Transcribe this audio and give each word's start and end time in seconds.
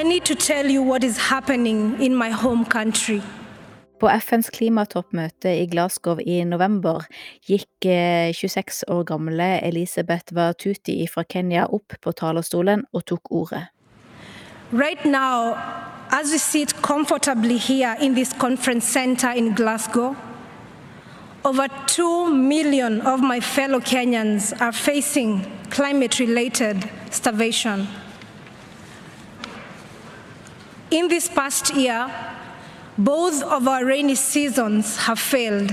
I 0.00 0.02
need 0.02 0.24
to 0.24 0.34
tell 0.34 0.70
you 0.70 0.82
what 0.82 1.04
is 1.04 1.18
happening 1.18 2.00
in 2.00 2.14
my 2.14 2.30
home 2.30 2.64
country. 2.64 3.20
På 4.00 4.08
FNs 4.08 4.50
klimatoppmøte 4.50 5.52
i 5.62 5.66
Glasgow 5.66 6.18
i 6.26 6.44
november 6.44 7.04
gikk 7.44 7.84
26 8.32 8.84
år 8.88 9.02
gamle 9.04 9.60
Elisabeth 9.66 10.32
Watuti 10.32 11.06
fra 11.14 11.22
Kenya 11.22 11.66
opp 11.66 11.92
på 12.02 12.12
talerstolen 12.12 12.86
og 12.92 13.04
tok 13.04 13.28
ordet. 13.30 13.66
Right 14.72 15.04
now, 15.04 15.58
as 16.10 16.32
we 16.32 16.38
sit 16.38 16.74
comfortably 16.82 17.58
here 17.58 17.96
in 18.00 18.14
this 18.14 18.32
conference 18.32 18.86
center 18.92 19.30
in 19.36 19.54
Glasgow, 19.54 20.16
over 21.44 21.68
2 21.86 22.34
million 22.34 23.00
of 23.02 23.20
my 23.20 23.40
fellow 23.40 23.80
Kenyans 23.80 24.54
are 24.60 24.72
facing 24.72 25.44
climate 25.70 26.20
related 26.20 26.88
starvation. 27.10 27.86
In 30.90 31.06
this 31.06 31.28
past 31.28 31.72
year, 31.74 32.10
both 32.98 33.42
of 33.44 33.68
our 33.68 33.84
rainy 33.84 34.16
seasons 34.16 34.96
have 34.96 35.20
failed, 35.20 35.72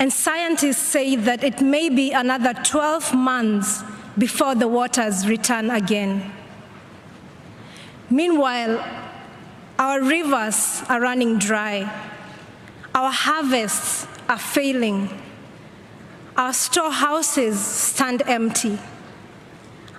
and 0.00 0.12
scientists 0.12 0.82
say 0.82 1.14
that 1.14 1.44
it 1.44 1.60
may 1.60 1.88
be 1.88 2.10
another 2.10 2.52
12 2.52 3.14
months 3.14 3.84
before 4.18 4.56
the 4.56 4.66
waters 4.66 5.28
return 5.28 5.70
again. 5.70 6.32
Meanwhile, 8.10 8.84
our 9.78 10.02
rivers 10.02 10.82
are 10.88 11.00
running 11.00 11.38
dry, 11.38 11.82
our 12.94 13.12
harvests 13.12 14.08
are 14.28 14.38
failing, 14.38 15.08
our 16.36 16.52
storehouses 16.52 17.58
stand 17.60 18.22
empty, 18.26 18.78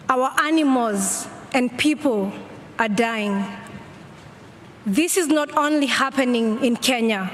our 0.09 0.29
animals 0.41 1.25
and 1.53 1.75
people 1.77 2.33
are 2.77 2.89
dying. 2.89 3.45
This 4.85 5.15
is 5.15 5.27
not 5.27 5.55
only 5.55 5.85
happening 5.85 6.63
in 6.63 6.75
Kenya. 6.75 7.31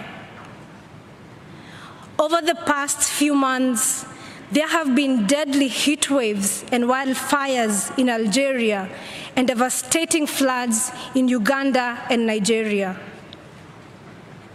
Over 2.20 2.42
the 2.42 2.56
past 2.56 3.10
few 3.10 3.34
months, 3.34 4.06
there 4.52 4.68
have 4.68 4.96
been 4.96 5.26
deadly 5.26 5.68
heat 5.68 6.10
waves 6.12 6.64
and 6.72 6.84
wildfires 6.84 7.98
in 7.98 8.10
Algeria 8.10 8.90
and 9.36 9.48
devastating 9.48 10.28
floods 10.28 10.92
in 11.16 11.28
Uganda 11.28 12.06
and 12.10 12.28
Nigeria. 12.28 13.00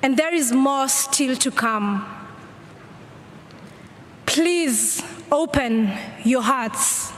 And 0.03 0.17
there 0.17 0.35
is 0.35 0.53
more 0.53 0.87
still 0.89 1.35
to 1.37 1.51
come. 1.51 2.05
Please 4.27 5.03
open 5.33 5.91
your 6.25 6.43
hearts. 6.43 7.13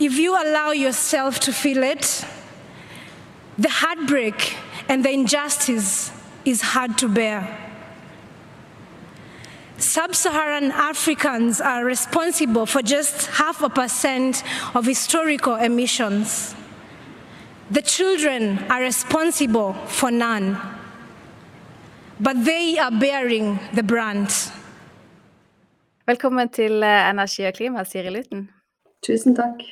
If 0.00 0.14
you 0.14 0.34
allow 0.34 0.70
yourself 0.72 1.38
to 1.40 1.52
feel 1.52 1.82
it, 1.82 2.24
the 3.58 3.68
heartbreak 3.68 4.56
and 4.88 5.04
the 5.04 5.10
injustice 5.10 6.10
is 6.44 6.60
hard 6.60 6.98
to 6.98 7.08
bear. 7.08 7.60
Sub 9.76 10.14
Saharan 10.14 10.70
Africans 10.70 11.60
are 11.60 11.84
responsible 11.84 12.66
for 12.66 12.80
just 12.82 13.26
half 13.26 13.62
a 13.62 13.68
percent 13.68 14.42
of 14.74 14.86
historical 14.86 15.56
emissions. 15.56 16.54
The 17.70 17.82
children 17.82 18.58
are 18.70 18.80
responsible 18.80 19.72
for 19.88 20.10
none, 20.10 20.58
but 22.20 22.44
they 22.44 22.78
are 22.78 22.90
bearing 22.90 23.58
the 23.72 23.82
brunt. 23.82 24.52
Velkommen 26.06 26.48
til 26.48 26.82
eh, 26.82 27.10
Energi 27.10 27.46
og 27.48 27.54
klima, 27.54 27.84
Siri 27.84 28.10
Lutten. 28.10 28.48
Tusen 29.02 29.36
takk. 29.36 29.62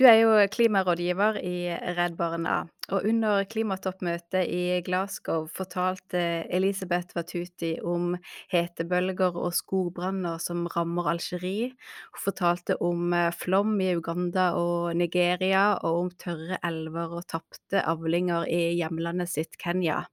Du 0.00 0.06
er 0.08 0.22
jo 0.22 0.30
klimarådgiver 0.48 1.36
i 1.44 1.56
Redd 1.92 2.14
Barna, 2.16 2.54
og 2.88 3.04
under 3.04 3.42
klimatoppmøtet 3.52 4.48
i 4.48 4.78
Glasgow 4.86 5.42
fortalte 5.52 6.22
Elisabeth 6.48 7.12
Watuti 7.18 7.74
om 7.84 8.14
hetebølger 8.48 9.36
og 9.36 9.52
skogbranner 9.58 10.40
som 10.40 10.62
rammer 10.72 11.10
Algerie. 11.12 11.74
Hun 12.14 12.22
fortalte 12.30 12.78
om 12.80 13.12
eh, 13.12 13.28
flom 13.42 13.74
i 13.84 13.90
Uganda 13.92 14.54
og 14.56 14.96
Nigeria, 14.96 15.74
og 15.84 16.06
om 16.06 16.10
tørre 16.24 16.56
elver 16.64 17.18
og 17.20 17.28
tapte 17.28 17.84
avlinger 17.84 18.48
i 18.48 18.70
hjemlandet 18.80 19.34
sitt 19.34 19.60
Kenya. 19.60 20.06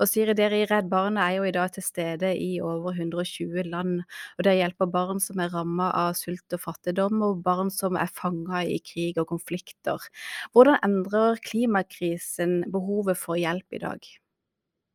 Og 0.00 0.08
Siri, 0.10 0.34
dere 0.38 0.62
i 0.62 0.66
Redd 0.68 0.88
Barna 0.92 1.28
er 1.28 1.38
jo 1.38 1.48
i 1.48 1.54
dag 1.54 1.72
til 1.74 1.84
stede 1.86 2.32
i 2.36 2.56
over 2.64 2.94
120 2.96 3.68
land, 3.70 4.00
og 4.38 4.46
det 4.46 4.56
hjelper 4.58 4.90
barn 4.92 5.22
som 5.22 5.42
er 5.42 5.52
rammet 5.54 5.92
av 5.98 6.16
sult 6.18 6.56
og 6.56 6.64
fattigdom, 6.64 7.22
og 7.26 7.44
barn 7.44 7.72
som 7.72 7.98
er 8.00 8.10
fanget 8.12 8.72
i 8.72 8.80
krig 8.84 9.20
og 9.22 9.30
konflikter. 9.34 10.02
Hvordan 10.52 10.80
endrer 10.84 11.40
klimakrisen 11.44 12.62
behovet 12.72 13.20
for 13.20 13.40
hjelp 13.40 13.78
i 13.78 13.82
dag? 13.86 14.12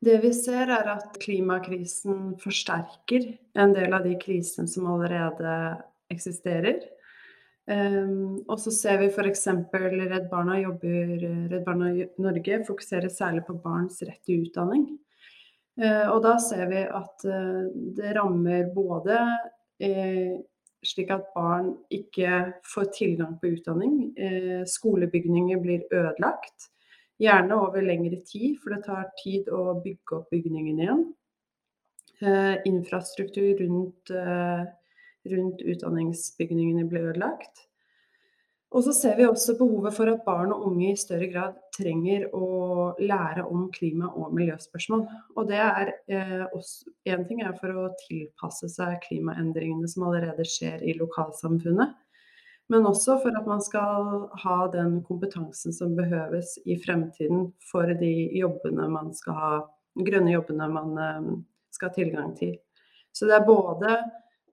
Det 0.06 0.20
vi 0.22 0.30
ser 0.36 0.70
er 0.70 0.92
at 0.94 1.16
klimakrisen 1.24 2.36
forsterker 2.42 3.32
en 3.58 3.74
del 3.74 3.96
av 3.98 4.06
de 4.06 4.14
krisene 4.22 4.70
som 4.70 4.86
allerede 4.92 5.54
eksisterer. 6.14 6.84
Um, 7.68 8.46
og 8.48 8.62
så 8.64 8.72
ser 8.72 9.02
vi 9.02 9.10
f.eks. 9.12 9.42
Redd 9.74 10.30
Barna 10.32 10.56
jobber 10.62 11.18
Redd 11.52 11.66
Barna 11.66 11.90
Norge 12.16 12.62
fokuserer 12.64 13.12
særlig 13.12 13.44
på 13.44 13.58
barns 13.60 14.00
rett 14.08 14.22
til 14.24 14.46
utdanning. 14.46 14.86
Uh, 15.78 16.08
og 16.14 16.22
da 16.24 16.38
ser 16.40 16.64
vi 16.72 16.86
at 16.86 17.26
uh, 17.28 17.68
det 17.98 18.14
rammer 18.16 18.70
både 18.74 19.18
uh, 19.84 20.38
slik 20.88 21.12
at 21.12 21.28
barn 21.36 21.74
ikke 21.92 22.40
får 22.72 22.88
tilgang 22.96 23.36
på 23.42 23.52
utdanning. 23.58 24.14
skolebygninger 24.70 25.60
blir 25.60 25.84
ødelagt. 25.92 26.70
Gjerne 27.20 27.58
over 27.58 27.82
lengre 27.82 28.22
tid, 28.24 28.56
for 28.62 28.72
det 28.72 28.86
tar 28.86 29.10
tid 29.20 29.50
å 29.52 29.82
bygge 29.84 30.20
opp 30.20 30.30
bygningen 30.32 30.80
igjen. 30.86 31.02
infrastruktur 32.70 33.58
rundt 33.60 34.14
rundt 35.32 35.64
utdanningsbygningene 35.64 36.86
ble 36.90 37.08
ødelagt. 37.12 37.68
Og 38.76 38.84
så 38.84 38.92
ser 38.92 39.16
vi 39.16 39.24
også 39.24 39.56
behovet 39.56 39.96
for 39.96 40.12
at 40.12 40.26
barn 40.26 40.52
og 40.52 40.66
unge 40.68 40.90
i 40.92 41.00
større 41.00 41.30
grad 41.32 41.56
trenger 41.76 42.26
å 42.36 42.48
lære 43.00 43.46
om 43.48 43.70
klima- 43.72 44.10
og 44.12 44.34
miljøspørsmål. 44.36 45.06
Og 45.40 45.48
det 45.48 45.62
er 45.64 45.94
eh, 46.12 46.44
også 46.52 46.92
Én 47.08 47.24
ting 47.30 47.40
er 47.48 47.56
for 47.56 47.72
å 47.72 47.88
tilpasse 48.02 48.68
seg 48.74 49.00
klimaendringene 49.06 49.88
som 49.88 50.10
allerede 50.10 50.44
skjer 50.44 50.84
i 50.84 50.98
lokalsamfunnet. 51.00 51.96
Men 52.68 52.90
også 52.90 53.16
for 53.24 53.40
at 53.40 53.48
man 53.48 53.64
skal 53.64 54.28
ha 54.44 54.58
den 54.74 55.00
kompetansen 55.08 55.72
som 55.72 55.96
behøves 55.96 56.58
i 56.68 56.76
fremtiden 56.84 57.54
for 57.72 57.88
de 58.02 58.14
jobbene 58.36 58.90
man 58.92 59.14
skal 59.16 59.40
ha, 59.40 59.52
grønne 59.96 60.36
jobbene 60.36 60.68
man 60.76 60.98
eh, 61.00 61.36
skal 61.72 61.94
ha 61.94 61.96
tilgang 61.96 62.36
til. 62.36 62.58
Så 63.16 63.32
det 63.32 63.40
er 63.40 63.48
både 63.48 63.96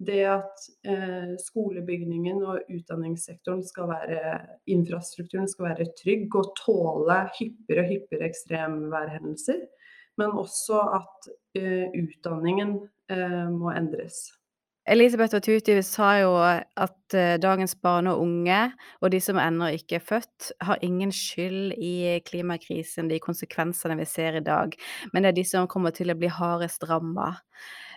det 0.03 0.23
at 0.27 0.65
eh, 0.87 1.35
skolebygningen 1.39 2.43
og 2.43 2.71
utdanningssektoren 2.73 3.63
skal 3.67 3.91
være 3.93 4.39
Infrastrukturen 4.71 5.49
skal 5.51 5.71
være 5.71 5.91
trygg 6.01 6.35
og 6.41 6.55
tåle 6.59 7.19
hyppigere 7.39 7.85
og 7.85 7.93
hyppigere 7.93 8.31
ekstremværhendelser. 8.33 9.61
Men 10.19 10.35
også 10.39 10.81
at 10.99 11.31
eh, 11.59 11.87
utdanningen 11.95 12.77
eh, 13.11 13.47
må 13.51 13.71
endres. 13.75 14.27
Elisabeth 14.87 15.35
Watuti 15.35 15.79
sa 15.83 16.11
jo 16.21 16.35
at 16.43 17.04
uh, 17.15 17.37
dagens 17.43 17.77
barn 17.83 18.11
og 18.11 18.21
unge, 18.25 18.61
og 19.01 19.15
de 19.15 19.21
som 19.23 19.41
ennå 19.41 19.71
ikke 19.79 19.99
er 20.01 20.05
født, 20.05 20.53
har 20.67 20.83
ingen 20.85 21.13
skyld 21.15 21.75
i 21.79 22.21
klimakrisen, 22.27 23.11
de 23.11 23.23
konsekvensene 23.23 23.99
vi 24.01 24.09
ser 24.09 24.41
i 24.41 24.45
dag, 24.45 24.77
men 25.13 25.25
det 25.25 25.33
er 25.33 25.41
de 25.41 25.49
som 25.49 25.71
kommer 25.71 25.95
til 25.95 26.13
å 26.13 26.19
bli 26.19 26.33
hardest 26.33 26.87
ramma. 26.91 27.33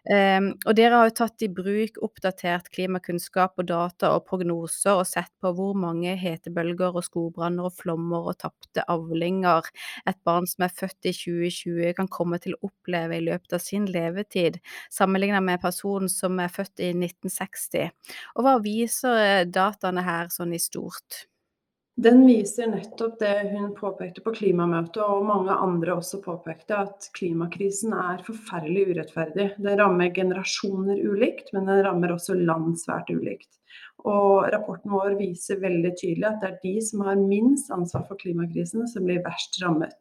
Um, 0.08 0.54
og 0.64 0.76
dere 0.78 0.96
har 0.96 1.10
jo 1.10 1.16
tatt 1.18 1.44
i 1.44 1.50
bruk 1.52 1.98
oppdatert 2.06 2.70
klimakunnskap 2.72 3.58
og 3.60 3.66
data 3.68 4.14
og 4.16 4.24
prognoser 4.30 5.02
og 5.02 5.08
sett 5.10 5.34
på 5.44 5.52
hvor 5.58 5.74
mange 5.76 6.14
hetebølger 6.16 6.96
og 6.96 7.04
skogbranner 7.04 7.68
og 7.68 7.76
flommer 7.76 8.30
og 8.32 8.38
tapte 8.40 8.86
avlinger 8.88 9.68
et 10.08 10.20
barn 10.24 10.48
som 10.48 10.64
er 10.64 10.72
født 10.72 11.10
i 11.10 11.14
2020 11.18 11.98
kan 11.98 12.08
komme 12.14 12.40
til 12.40 12.56
å 12.56 12.70
oppleve 12.70 13.18
i 13.18 13.26
løpet 13.26 13.58
av 13.58 13.64
sin 13.64 13.90
levetid, 13.92 14.62
sammenlignet 14.94 15.44
med 15.44 15.60
personen 15.64 16.12
som 16.12 16.40
er 16.40 16.54
født 16.56 16.86
i 16.86 16.94
1960. 16.94 17.92
Og 18.38 18.48
hva 18.48 18.56
viser 18.64 19.07
eh, 19.16 19.46
dataene 19.48 20.04
her 20.06 20.32
sånn 20.34 20.54
i 20.56 20.62
stort? 20.62 21.26
Den 21.98 22.20
viser 22.28 22.68
nettopp 22.70 23.16
det 23.18 23.32
hun 23.56 23.72
påpekte 23.74 24.22
på 24.22 24.30
klimamøtet, 24.36 25.00
og 25.02 25.26
mange 25.26 25.56
andre 25.56 25.96
også 25.98 26.20
påpekte, 26.22 26.84
at 26.86 27.08
klimakrisen 27.18 27.96
er 27.98 28.22
forferdelig 28.28 28.84
urettferdig. 28.92 29.48
Den 29.58 29.80
rammer 29.80 30.12
generasjoner 30.14 31.00
ulikt, 31.02 31.50
men 31.58 31.66
den 31.66 31.82
rammer 31.88 32.14
også 32.14 32.38
land 32.38 32.76
svært 32.78 33.10
ulikt. 33.10 33.50
Og 34.06 34.46
rapporten 34.54 34.94
vår 34.94 35.18
viser 35.18 35.58
veldig 35.64 35.96
tydelig 35.98 36.30
at 36.30 36.38
det 36.44 36.52
er 36.52 36.60
de 36.68 36.76
som 36.86 37.02
har 37.08 37.18
minst 37.18 37.74
ansvar 37.74 38.06
for 38.06 38.22
klimakrisen, 38.22 38.86
som 38.92 39.10
blir 39.10 39.24
verst 39.26 39.58
rammet. 39.64 39.98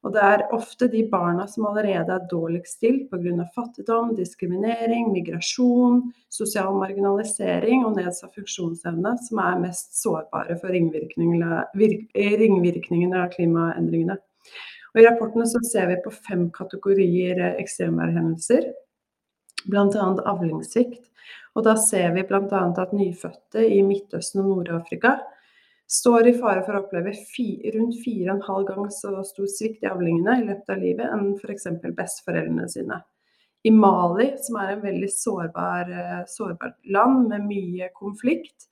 Og 0.00 0.14
det 0.14 0.20
er 0.24 0.46
ofte 0.56 0.86
de 0.88 1.02
barna 1.10 1.44
som 1.50 1.66
allerede 1.68 2.14
er 2.14 2.28
dårligst 2.30 2.78
stilt 2.78 3.10
pga. 3.10 3.44
fattigdom, 3.54 4.14
diskriminering, 4.16 5.10
migrasjon, 5.12 6.00
sosial 6.32 6.72
marginalisering 6.80 7.84
og 7.84 7.98
nedsatt 7.98 8.32
funksjonsevne, 8.38 9.12
som 9.28 9.42
er 9.44 9.60
mest 9.60 9.98
sårbare 10.00 10.56
for 10.60 10.72
ringvirkningene, 10.72 11.66
ringvirkningene 12.40 13.20
av 13.26 13.34
klimaendringene. 13.34 14.16
Og 14.90 15.02
I 15.02 15.04
rapportene 15.06 15.46
så 15.46 15.60
ser 15.68 15.90
vi 15.92 16.00
på 16.02 16.12
fem 16.14 16.48
kategorier 16.54 17.42
ekstremværhendelser, 17.60 18.70
bl.a. 19.68 20.06
avlingssvikt. 20.32 21.04
Og 21.58 21.66
da 21.66 21.76
ser 21.76 22.14
vi 22.16 22.24
bl.a. 22.24 22.62
at 22.72 22.96
nyfødte 22.96 23.66
i 23.68 23.82
Midtøsten 23.84 24.40
og 24.42 24.48
Nord-Afrika 24.54 25.18
står 25.90 26.28
i 26.30 26.34
fare 26.38 26.62
for 26.66 26.76
å 26.76 26.84
oppleve 26.84 27.12
fi, 27.32 27.48
rundt 27.74 27.98
fire 28.04 28.28
og 28.30 28.36
en 28.36 28.46
halv 28.46 28.68
gang 28.68 28.90
så 28.94 29.14
stor 29.26 29.48
svikt 29.50 29.82
i 29.82 29.90
avlingene 29.90 30.36
i 30.38 30.46
løpet 30.46 30.70
av 30.74 30.84
livet 30.84 31.10
enn 31.10 31.32
f.eks. 31.34 31.66
besteforeldrene 31.96 32.68
sine. 32.70 33.00
I 33.66 33.72
Mali, 33.74 34.30
som 34.40 34.56
er 34.60 34.76
en 34.76 34.84
veldig 34.84 35.10
sårbar, 35.12 35.90
eh, 35.90 36.22
sårbart 36.30 36.78
land 36.94 37.26
med 37.28 37.44
mye 37.48 37.90
konflikt, 37.92 38.70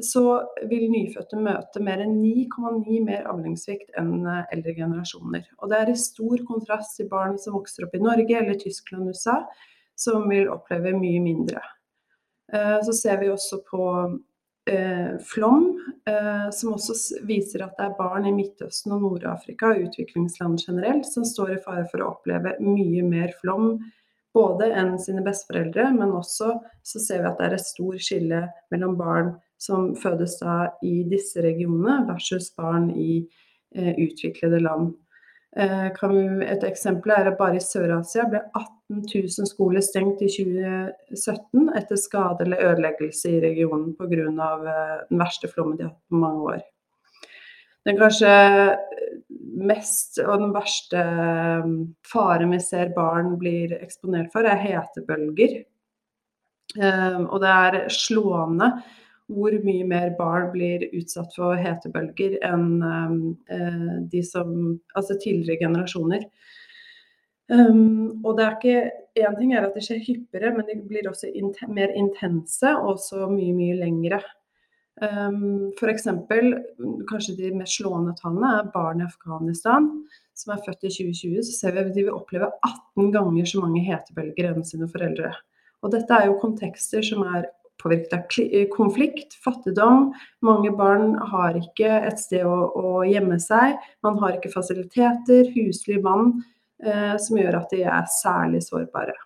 så 0.00 0.22
vil 0.70 0.86
nyfødte 0.92 1.40
møte 1.40 1.80
mer 1.84 2.02
enn 2.04 2.18
9,9 2.20 3.00
mer 3.04 3.26
avlingssvikt 3.32 3.90
enn 3.98 4.22
eh, 4.22 4.46
eldre 4.54 4.76
generasjoner. 4.78 5.44
Og 5.58 5.72
det 5.72 5.80
er 5.80 5.92
i 5.92 5.98
stor 6.00 6.46
kontrast 6.48 6.96
til 7.00 7.10
barn 7.12 7.36
som 7.42 7.56
vokser 7.58 7.88
opp 7.88 7.96
i 7.96 8.04
Norge 8.04 8.38
eller 8.38 8.60
Tyskland 8.60 9.10
og 9.10 9.16
USA, 9.16 9.40
som 9.98 10.28
vil 10.30 10.52
oppleve 10.52 10.94
mye 10.96 11.20
mindre. 11.24 11.64
Eh, 12.54 12.78
så 12.86 12.94
ser 12.96 13.20
vi 13.20 13.32
også 13.34 13.60
på 13.66 13.82
flom, 15.22 15.68
eh, 16.08 16.48
som 16.50 16.72
også 16.74 17.20
viser 17.26 17.62
at 17.62 17.76
det 17.78 17.86
er 17.86 17.98
barn 17.98 18.26
i 18.26 18.34
Midtøsten 18.34 18.96
og 18.96 19.04
Nord-Afrika 19.04 19.70
og 19.70 19.84
utviklingsland 19.86 20.58
generelt 20.64 21.06
som 21.06 21.26
står 21.26 21.54
i 21.54 21.60
fare 21.62 21.86
for 21.90 22.02
å 22.02 22.10
oppleve 22.16 22.56
mye 22.64 23.04
mer 23.06 23.34
flom 23.40 23.76
både 24.36 24.68
enn 24.76 24.96
sine 25.00 25.22
besteforeldre, 25.24 25.88
men 25.96 26.12
også 26.18 26.50
så 26.84 27.00
ser 27.00 27.22
vi 27.22 27.30
at 27.30 27.38
det 27.38 27.46
er 27.46 27.56
et 27.56 27.68
stort 27.68 28.02
skille 28.04 28.42
mellom 28.74 28.96
barn 28.98 29.32
som 29.56 29.94
fødes 29.96 30.36
da 30.42 30.58
i 30.84 30.98
disse 31.08 31.40
regionene 31.44 32.02
versus 32.10 32.50
barn 32.58 32.90
i 32.92 33.22
eh, 33.74 33.94
utviklede 33.94 34.60
land. 34.66 34.92
Eh, 35.56 35.86
et 35.88 36.64
eksempel 36.68 37.14
er 37.14 37.30
at 37.30 37.38
bare 37.38 37.56
i 37.56 37.64
Sør-Asia 37.64 38.26
ble 38.28 38.42
18 38.58 39.06
000 39.08 39.48
skoler 39.48 39.80
stengt 39.84 40.20
i 40.20 40.28
2017 40.28 41.70
etter 41.78 42.00
skade 42.00 42.44
eller 42.44 42.64
ødeleggelse 42.74 43.32
i 43.32 43.40
regionen 43.40 43.94
pga. 43.96 44.26
Eh, 44.26 44.98
den 45.08 45.22
verste 45.22 45.48
flommen 45.48 45.78
de 45.78 45.86
har 45.86 45.94
hatt 45.94 46.12
på 46.12 46.20
mange 46.20 46.50
år. 46.52 46.60
Den 47.88 47.96
kanskje 47.96 48.34
mest 49.56 50.18
og 50.26 50.42
den 50.42 50.52
verste 50.52 51.00
eh, 51.00 51.72
faren 52.04 52.52
vi 52.52 52.60
ser 52.60 52.92
barn 52.92 53.38
blir 53.40 53.72
eksponert 53.80 54.28
for, 54.34 54.44
er 54.44 54.60
hetebølger. 54.60 55.62
Og 56.76 57.38
det 57.40 57.48
er 57.48 57.76
slående 57.94 58.66
hvor 59.32 59.54
mye 59.64 59.86
mer 59.88 60.12
barn 60.18 60.50
blir 60.52 60.86
utsatt 60.94 61.34
for 61.34 61.58
hetebølger 61.58 62.38
enn 62.46 62.68
uh, 62.82 63.96
de 64.12 64.22
som 64.26 64.52
Altså 64.96 65.18
tidligere 65.22 65.66
generasjoner. 65.66 66.28
Um, 67.46 68.22
og 68.26 68.38
det 68.38 68.44
er 68.44 68.56
ikke 68.56 69.02
Én 69.16 69.36
ting 69.38 69.52
er 69.54 69.64
at 69.64 69.72
det 69.72 69.80
skjer 69.86 70.02
hyppigere, 70.04 70.50
men 70.52 70.66
de 70.68 70.74
blir 70.84 71.06
også 71.08 71.30
inten, 71.32 71.70
mer 71.72 71.88
intense 71.96 72.68
og 72.68 72.98
også 72.98 73.30
mye, 73.30 73.54
mye 73.56 73.78
lengre. 73.78 74.18
Um, 75.00 75.70
F.eks. 75.76 76.04
kanskje 77.08 77.36
de 77.38 77.54
mest 77.56 77.78
slående 77.78 78.12
tallene 78.20 78.50
er 78.58 78.68
barn 78.74 79.00
i 79.00 79.06
Afghanistan 79.06 79.88
som 80.36 80.52
er 80.52 80.62
født 80.66 80.84
i 80.84 80.92
2020. 80.92 81.46
Så 81.48 81.56
ser 81.56 81.72
vi 81.72 81.82
at 81.84 81.94
de 81.94 82.04
vil 82.04 82.16
oppleve 82.16 82.50
18 82.60 83.12
ganger 83.16 83.48
så 83.48 83.64
mange 83.64 83.86
hetebølger 83.88 84.50
enn 84.52 84.68
sine 84.68 84.88
foreldre. 84.92 85.32
Og 85.84 85.92
dette 85.96 86.12
er 86.16 86.28
jo 86.28 86.38
kontekster 86.42 87.04
som 87.04 87.24
er 87.24 87.48
påvirket 87.82 88.16
av 88.16 88.42
eh, 88.44 88.66
konflikt, 88.72 89.36
fattigdom. 89.44 90.10
Mange 90.46 90.72
barn 90.76 91.14
har 91.32 91.58
ikke 91.60 91.92
et 92.08 92.20
sted 92.22 92.46
å, 92.46 92.58
å 92.72 93.04
gjemme 93.08 93.38
seg. 93.42 93.76
Man 94.06 94.18
har 94.22 94.36
ikke 94.36 94.54
fasiliteter, 94.54 95.52
husly, 95.56 96.00
vann, 96.02 96.36
eh, 96.84 97.16
som 97.22 97.40
gjør 97.40 97.62
at 97.62 97.72
de 97.74 97.84
er 97.86 98.12
særlig 98.20 98.64
sårbare. 98.66 99.16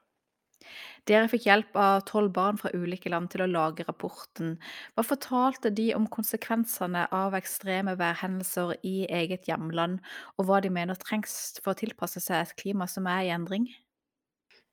Dere 1.08 1.31
fikk 1.32 1.47
hjelp 1.49 1.76
av 1.81 2.02
tolv 2.06 2.31
barn 2.37 2.58
fra 2.61 2.70
ulike 2.76 3.11
land 3.11 3.31
til 3.32 3.43
å 3.43 3.50
lage 3.50 3.87
rapporten. 3.87 4.56
Hva 4.94 5.05
fortalte 5.06 5.73
de 5.75 5.88
om 5.97 6.06
konsekvensene 6.12 7.06
av 7.17 7.35
ekstreme 7.38 7.97
værhendelser 7.99 8.76
i 8.87 9.06
eget 9.08 9.49
hjemland, 9.49 9.99
og 10.37 10.47
hva 10.47 10.61
de 10.62 10.70
mener 10.70 11.00
trengs 11.00 11.56
for 11.64 11.73
å 11.73 11.81
tilpasse 11.81 12.23
seg 12.23 12.44
et 12.44 12.58
klima 12.61 12.87
som 12.91 13.08
er 13.11 13.25
i 13.26 13.32
endring? 13.35 13.67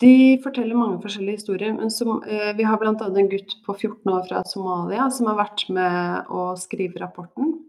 De 0.01 0.37
forteller 0.43 0.77
mange 0.77 0.99
forskjellige 1.01 1.39
historier. 1.39 1.73
men 1.73 1.91
som, 1.91 2.23
eh, 2.23 2.53
Vi 2.55 2.63
har 2.63 2.77
bl.a. 2.77 2.93
en 2.93 3.29
gutt 3.29 3.55
på 3.65 3.73
14 3.73 4.13
år 4.13 4.27
fra 4.27 4.43
Somalia 4.43 5.09
som 5.09 5.27
har 5.27 5.37
vært 5.37 5.69
med 5.69 6.27
å 6.29 6.55
skrive 6.57 6.99
rapporten. 7.01 7.63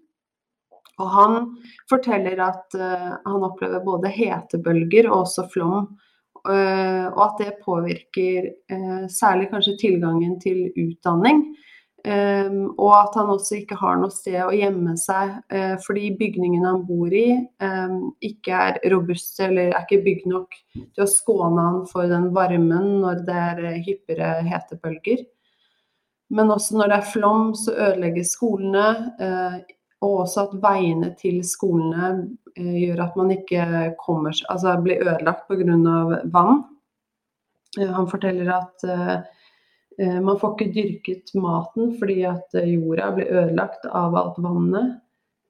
Og 0.98 1.06
Han 1.06 1.56
forteller 1.88 2.38
at 2.42 2.74
eh, 2.74 3.14
han 3.24 3.44
opplever 3.46 3.84
både 3.84 4.08
hetebølger 4.08 5.08
og 5.08 5.24
også 5.24 5.46
flom. 5.52 5.96
Eh, 6.48 7.06
og 7.08 7.22
at 7.24 7.40
det 7.42 7.60
påvirker 7.64 8.50
eh, 8.70 9.06
særlig 9.08 9.48
kanskje 9.50 9.78
tilgangen 9.80 10.38
til 10.40 10.68
utdanning. 10.76 11.44
Um, 12.08 12.70
og 12.78 12.92
at 12.94 13.16
han 13.18 13.30
også 13.34 13.56
ikke 13.58 13.76
har 13.76 13.98
noe 14.00 14.12
sted 14.14 14.38
å 14.40 14.54
gjemme 14.54 14.94
seg 14.96 15.32
uh, 15.52 15.74
fordi 15.82 16.12
bygningen 16.16 16.62
han 16.64 16.84
bor 16.88 17.12
i 17.12 17.34
um, 17.60 18.14
ikke 18.24 18.60
er 18.68 18.78
robust 18.94 19.40
eller 19.44 19.74
er 19.74 19.82
ikke 19.82 20.04
bygd 20.06 20.28
nok 20.30 20.54
til 20.78 21.02
å 21.04 21.08
skåne 21.10 21.64
han 21.66 21.80
for 21.90 22.08
den 22.08 22.30
varmen 22.36 23.00
når 23.02 23.24
det 23.26 23.36
er 23.42 23.60
uh, 23.66 23.80
hyppigere 23.84 24.46
hetebølger. 24.46 25.26
Men 26.32 26.54
også 26.54 26.78
når 26.78 26.92
det 26.92 26.98
er 27.00 27.10
flom, 27.12 27.50
så 27.58 27.74
ødelegges 27.74 28.32
skolene. 28.38 28.86
Uh, 29.20 29.58
og 30.06 30.22
også 30.22 30.46
at 30.46 30.58
veiene 30.62 31.10
til 31.18 31.40
skolene 31.42 32.12
gjør 32.54 33.00
at 33.02 33.16
man 33.18 33.32
ikke 33.34 33.64
kommer 33.98 34.36
Altså 34.46 34.76
blir 34.84 35.02
ødelagt 35.02 35.48
pga. 35.50 36.20
vann. 36.30 36.60
han 37.74 38.06
forteller 38.06 38.52
at 38.54 38.86
Eh, 38.86 39.18
man 39.98 40.38
får 40.38 40.54
ikke 40.54 40.72
dyrket 40.76 41.32
maten 41.34 41.94
fordi 41.98 42.22
at 42.28 42.54
eh, 42.58 42.74
jorda 42.76 43.10
blir 43.16 43.30
ødelagt 43.32 43.86
av 43.90 44.14
alt 44.18 44.36
vannet. 44.42 44.98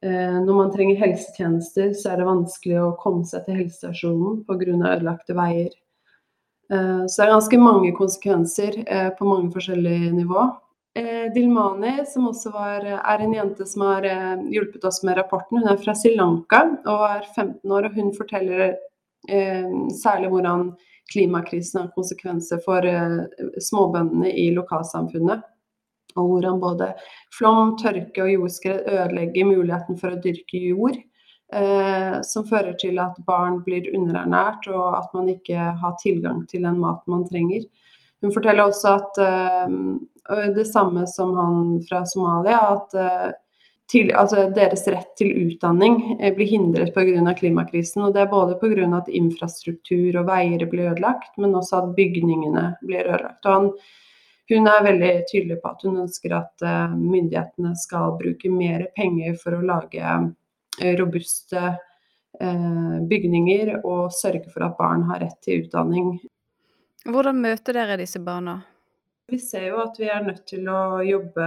Eh, 0.05 0.39
når 0.45 0.55
man 0.55 0.71
trenger 0.73 1.01
helsetjenester, 1.03 1.93
så 1.93 2.13
er 2.13 2.21
det 2.21 2.29
vanskelig 2.31 2.79
å 2.81 2.95
komme 3.01 3.29
seg 3.29 3.45
til 3.45 3.59
helsestasjonen 3.61 4.43
pga. 4.49 4.79
ødelagte 4.95 5.37
veier. 5.37 5.75
Så 6.69 7.15
det 7.17 7.23
er 7.25 7.31
ganske 7.33 7.59
mange 7.63 7.91
konsekvenser 7.97 8.75
på 9.17 9.25
mange 9.25 9.49
forskjellige 9.55 10.11
nivå. 10.13 10.43
Dilmani, 11.33 11.95
som 12.05 12.27
også 12.29 12.51
var, 12.53 12.85
er 12.85 13.23
en 13.25 13.33
jente 13.33 13.65
som 13.65 13.87
har 13.87 14.05
hjulpet 14.53 14.85
oss 14.85 14.99
med 15.01 15.17
rapporten, 15.17 15.63
hun 15.63 15.71
er 15.73 15.81
fra 15.81 15.95
Sri 15.97 16.13
Lanka 16.13 16.61
og 16.83 17.07
er 17.07 17.25
15 17.25 17.73
år. 17.73 17.89
og 17.89 17.97
Hun 17.97 18.13
forteller 18.13 18.77
særlig 19.97 20.29
hvordan 20.29 20.67
klimakrisen 21.13 21.83
har 21.83 21.93
konsekvenser 21.97 22.61
for 22.65 22.85
uh, 22.85 23.23
småbøndene 23.63 24.33
i 24.33 24.51
lokalsamfunnet. 24.57 25.45
Og 26.19 26.33
hvordan 26.33 26.59
både 26.63 26.93
flom, 27.37 27.77
tørke 27.79 28.25
og 28.25 28.33
jordskred 28.33 28.89
ødelegger 28.89 29.47
muligheten 29.47 29.99
for 30.01 30.15
å 30.15 30.21
dyrke 30.23 30.63
jord. 30.71 30.99
Eh, 31.53 32.21
som 32.23 32.45
fører 32.45 32.75
til 32.77 32.99
at 33.01 33.17
barn 33.25 33.63
blir 33.65 33.87
underernært, 33.97 34.67
og 34.69 34.99
at 34.99 35.15
man 35.17 35.31
ikke 35.33 35.71
har 35.81 35.95
tilgang 36.03 36.43
til 36.51 36.67
den 36.67 36.77
maten 36.83 37.15
man 37.15 37.25
trenger. 37.29 37.63
Hun 38.21 38.35
forteller 38.35 38.69
også 38.69 38.97
at 38.99 39.21
eh, 39.25 40.51
det 40.57 40.67
samme 40.69 41.07
som 41.09 41.33
han 41.39 41.79
fra 41.89 42.03
Somalia, 42.09 42.59
at 42.75 42.99
til, 43.89 44.11
altså 44.13 44.49
deres 44.53 44.85
rett 44.91 45.15
til 45.19 45.31
utdanning 45.47 46.19
eh, 46.19 46.33
blir 46.37 46.49
hindret 46.51 46.93
pga. 46.95 47.35
klimakrisen. 47.39 48.03
og 48.05 48.15
Det 48.15 48.23
er 48.23 48.31
både 48.33 48.59
pga. 48.61 48.89
at 48.99 49.09
infrastruktur 49.09 50.21
og 50.21 50.29
veier 50.29 50.67
blir 50.67 50.93
ødelagt, 50.93 51.33
men 51.39 51.55
også 51.55 51.83
at 51.83 51.95
bygningene 51.97 52.77
blir 52.83 53.09
ødelagt. 53.09 53.45
Han, 53.45 53.73
hun 54.49 54.69
er 54.69 54.85
veldig 54.85 55.13
tydelig 55.33 55.61
på 55.63 55.69
at 55.73 55.85
hun 55.85 56.01
ønsker 56.05 56.37
at 56.37 56.65
uh, 56.65 56.97
myndighetene 56.97 57.75
skal 57.77 58.17
bruke 58.21 58.51
mer 58.51 58.89
penger 58.97 59.37
for 59.43 59.57
å 59.57 59.65
lage 59.65 60.01
uh, 60.05 60.95
robuste 61.01 61.77
bygninger 62.39 63.81
og 63.81 64.13
sørge 64.15 64.53
for 64.53 64.63
at 64.63 64.77
barn 64.79 65.01
har 65.09 65.25
rett 65.25 65.41
til 65.43 65.65
utdanning. 65.65 66.21
Hvordan 67.09 67.41
møter 67.43 67.75
dere 67.75 67.97
disse 67.99 68.21
barna? 68.23 68.61
Vi 69.29 69.39
ser 69.39 69.67
jo 69.69 69.81
at 69.83 69.99
vi 70.01 70.09
er 70.09 70.25
nødt 70.25 70.47
til 70.49 70.69
å 70.73 71.03
jobbe 71.05 71.47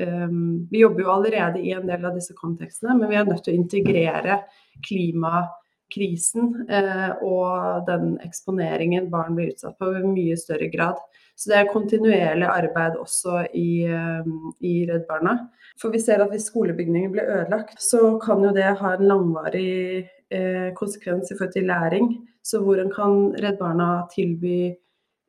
um, 0.00 0.66
Vi 0.72 0.80
jobber 0.80 1.04
jo 1.04 1.10
allerede 1.12 1.60
i 1.60 1.74
en 1.76 1.88
del 1.88 2.06
av 2.08 2.16
disse 2.16 2.36
kontekstene, 2.36 2.96
men 2.96 3.10
vi 3.10 3.18
er 3.20 3.28
nødt 3.28 3.44
til 3.44 3.52
å 3.52 3.60
integrere 3.60 4.38
klimakrisen 4.86 6.54
uh, 6.70 7.20
og 7.20 7.84
den 7.90 8.14
eksponeringen 8.24 9.10
barn 9.12 9.36
blir 9.36 9.52
utsatt 9.52 9.76
på 9.76 9.92
i 9.98 10.04
mye 10.06 10.38
større 10.40 10.70
grad. 10.72 10.96
Så 11.36 11.52
det 11.52 11.60
er 11.60 11.72
kontinuerlig 11.72 12.48
arbeid 12.48 12.96
også 13.00 13.44
i, 13.56 13.84
um, 13.84 14.50
i 14.64 14.86
Redd 14.88 15.04
Barna. 15.08 15.36
For 15.80 15.92
vi 15.92 16.00
ser 16.00 16.24
at 16.24 16.32
hvis 16.32 16.48
skolebygninger 16.48 17.12
blir 17.12 17.28
ødelagt, 17.28 17.76
så 17.84 18.16
kan 18.24 18.44
jo 18.48 18.56
det 18.56 18.78
ha 18.80 18.96
en 18.96 19.08
langvarig 19.12 20.06
uh, 20.32 20.72
konsekvens 20.76 21.28
i 21.28 21.36
forhold 21.36 21.52
til 21.52 21.68
læring. 21.68 22.14
Så 22.40 22.64
hvordan 22.64 22.88
kan 22.96 23.34
Redd 23.44 23.60
Barna 23.60 24.06
tilby 24.12 24.70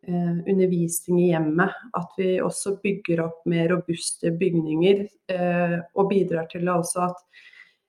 undervisning 0.08 1.20
i 1.22 1.30
hjemmet? 1.30 1.70
At 1.98 2.14
vi 2.18 2.42
også 2.42 2.78
bygger 2.84 3.22
opp 3.28 3.46
mer 3.50 3.70
robuste 3.70 4.32
bygninger, 4.34 5.06
eh, 5.34 5.78
og 5.96 6.10
bidrar 6.10 6.50
til 6.52 6.70
også 6.72 7.06
at 7.06 7.20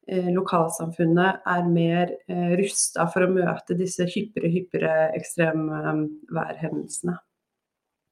eh, 0.08 0.28
lokalsamfunnet 0.34 1.42
er 1.56 1.68
mer 1.72 2.12
eh, 2.28 2.54
rusta 2.60 3.08
for 3.12 3.26
å 3.26 3.32
møte 3.32 3.78
disse 3.78 4.04
hyppigere, 4.08 4.52
hyppigere 4.56 5.10
ekstremværhendelsene. 5.18 7.16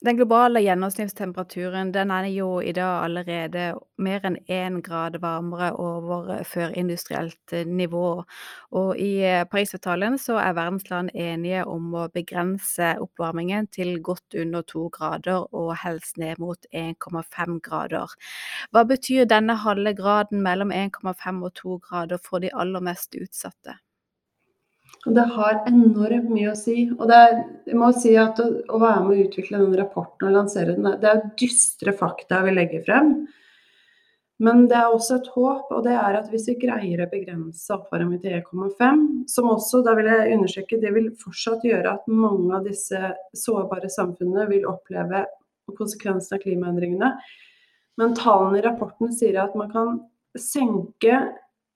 Den 0.00 0.16
globale 0.16 0.62
gjennomsnittstemperaturen 0.64 1.90
den 1.92 2.10
er 2.10 2.24
jo 2.32 2.46
i 2.64 2.70
dag 2.72 3.02
allerede 3.04 3.64
mer 4.00 4.22
enn 4.24 4.38
én 4.48 4.78
grad 4.86 5.18
varmere 5.20 5.66
over 5.76 6.30
førindustrielt 6.48 7.52
nivå. 7.68 8.22
Og 8.80 9.02
i 9.06 9.10
Parisavtalen 9.52 10.16
så 10.22 10.38
er 10.40 10.56
verdens 10.56 10.88
land 10.88 11.12
enige 11.12 11.66
om 11.68 11.92
å 11.92 12.06
begrense 12.14 12.94
oppvarmingen 13.04 13.68
til 13.76 13.92
godt 14.00 14.38
under 14.40 14.64
to 14.72 14.86
grader, 14.96 15.44
og 15.52 15.76
helst 15.84 16.16
ned 16.16 16.40
mot 16.40 16.64
1,5 16.72 17.60
grader. 17.68 18.16
Hva 18.72 18.86
betyr 18.88 19.28
denne 19.28 19.60
halve 19.66 19.92
graden 20.00 20.40
mellom 20.48 20.72
1,5 20.72 21.44
og 21.44 21.54
2 21.60 21.78
grader 21.90 22.24
for 22.24 22.40
de 22.40 22.56
aller 22.56 22.88
mest 22.88 23.20
utsatte? 23.20 23.76
Og 25.08 25.14
det 25.16 25.26
har 25.32 25.62
enormt 25.70 26.28
mye 26.28 26.52
å 26.52 26.58
si. 26.58 26.84
Og 26.98 27.06
det 27.08 27.18
er, 27.18 27.36
jeg 27.70 27.78
må 27.80 27.88
si 27.96 28.12
at 28.20 28.40
å, 28.42 28.48
å 28.68 28.80
være 28.82 29.04
med 29.06 29.12
å 29.14 29.26
utvikle 29.26 29.60
den 29.62 29.76
rapporten 29.80 30.28
og 30.28 30.36
lansere 30.36 30.76
den, 30.76 30.90
det 31.00 31.08
er 31.08 31.22
dystre 31.40 31.94
fakta 31.96 32.42
vi 32.44 32.56
legger 32.56 32.84
frem. 32.84 33.14
Men 34.40 34.62
det 34.70 34.76
er 34.76 34.88
også 34.88 35.18
et 35.18 35.26
håp, 35.34 35.72
og 35.76 35.82
det 35.84 35.92
er 36.00 36.16
at 36.16 36.30
hvis 36.32 36.46
vi 36.48 36.56
greier 36.62 37.02
å 37.04 37.08
begrense 37.10 37.74
oppvarmingen 37.74 38.22
til 38.22 38.38
1,5, 38.38 39.02
som 39.28 39.50
også, 39.52 39.82
da 39.84 39.92
vil 39.98 40.08
jeg 40.08 40.38
understreke, 40.38 40.78
det 40.80 40.92
vil 40.96 41.10
fortsatt 41.20 41.66
gjøre 41.68 41.92
at 41.98 42.08
mange 42.08 42.54
av 42.56 42.64
disse 42.64 43.12
sårbare 43.36 43.90
samfunnene 43.92 44.46
vil 44.48 44.64
oppleve 44.68 45.26
konsekvensene 45.76 46.38
av 46.38 46.44
klimaendringene. 46.46 47.12
Men 48.00 48.16
tallene 48.16 48.62
i 48.62 48.64
rapporten 48.64 49.12
sier 49.12 49.42
at 49.42 49.52
man 49.60 49.68
kan 49.74 50.00
senke 50.40 51.20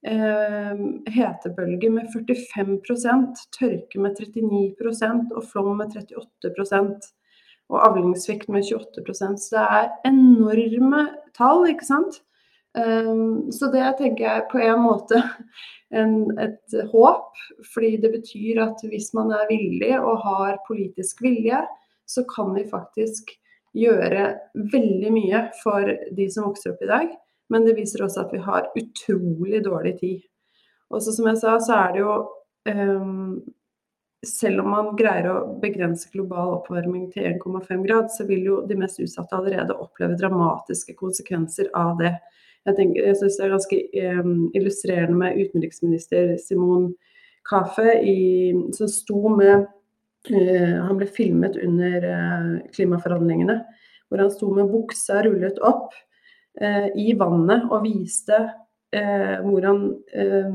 hetebølge 0.04 1.88
med 1.88 2.10
45% 2.12 3.44
tørke 3.56 4.00
med 4.04 4.18
39% 4.20 5.30
og 5.32 5.46
flom 5.48 5.70
med 5.78 5.94
38% 5.96 7.06
og 7.72 7.80
avlingssvikt 7.80 8.50
med 8.52 8.66
28 8.68 9.14
Så 9.40 9.56
det 9.56 9.64
er 9.64 9.92
enorme 10.10 11.06
tall, 11.36 11.64
ikke 11.70 11.86
sant. 11.88 12.20
Um, 12.74 13.52
så 13.54 13.68
det 13.70 13.86
tenker 14.00 14.24
jeg 14.26 14.48
på 14.50 14.58
en 14.58 14.80
måte 14.82 15.20
en, 15.98 16.26
et 16.42 16.76
håp, 16.90 17.30
fordi 17.72 17.96
det 18.02 18.10
betyr 18.16 18.60
at 18.66 18.82
hvis 18.90 19.12
man 19.14 19.30
er 19.32 19.46
villig 19.48 19.94
og 20.00 20.24
har 20.26 20.58
politisk 20.66 21.22
vilje, 21.22 21.62
så 22.06 22.26
kan 22.28 22.50
vi 22.56 22.66
faktisk 22.68 23.30
gjøre 23.74 24.34
veldig 24.72 25.12
mye 25.14 25.44
for 25.62 25.86
de 25.86 26.26
som 26.30 26.50
vokser 26.50 26.74
opp 26.74 26.82
i 26.82 26.90
dag. 26.90 27.14
Men 27.52 27.66
det 27.66 27.76
viser 27.76 28.04
også 28.04 28.24
at 28.24 28.32
vi 28.32 28.40
har 28.44 28.70
utrolig 28.78 29.60
dårlig 29.64 29.98
tid. 30.00 30.22
Og 30.92 31.02
så 31.02 31.12
som 31.14 31.28
jeg 31.28 31.40
sa, 31.40 31.58
så 31.62 31.76
er 31.76 31.94
det 31.94 32.02
jo 32.04 32.14
um, 32.70 33.42
Selv 34.24 34.62
om 34.62 34.70
man 34.72 34.92
greier 34.96 35.26
å 35.28 35.40
begrense 35.60 36.08
global 36.14 36.54
oppvarming 36.58 37.10
til 37.12 37.26
1,5 37.34 37.82
grad, 37.84 38.06
så 38.08 38.24
vil 38.24 38.46
jo 38.46 38.60
de 38.64 38.78
mest 38.80 39.02
utsatte 39.04 39.36
allerede 39.36 39.76
oppleve 39.76 40.16
dramatiske 40.16 40.94
konsekvenser 40.96 41.68
av 41.76 41.98
det. 41.98 42.14
Jeg, 42.64 42.76
tenker, 42.78 43.02
jeg 43.04 43.18
syns 43.20 43.36
det 43.36 43.44
er 43.44 43.52
ganske 43.52 43.80
um, 44.22 44.38
illustrerende 44.56 45.18
med 45.20 45.42
utenriksminister 45.42 46.38
Simon 46.40 46.94
Kafe 47.44 47.98
i, 48.00 48.54
som 48.72 48.88
sto 48.88 49.34
med 49.36 49.66
uh, 50.32 50.76
Han 50.86 50.96
ble 50.96 51.10
filmet 51.12 51.60
under 51.60 52.08
uh, 52.08 52.48
klimaforhandlingene, 52.72 53.58
hvor 54.08 54.24
han 54.24 54.32
sto 54.32 54.48
med 54.56 54.72
buksa 54.72 55.20
rullet 55.26 55.60
opp 55.68 55.92
i 56.54 57.14
vannet 57.18 57.64
og 57.66 57.82
viste 57.82 58.36
eh, 58.94 59.40
hvordan 59.42 59.80
eh, 60.14 60.54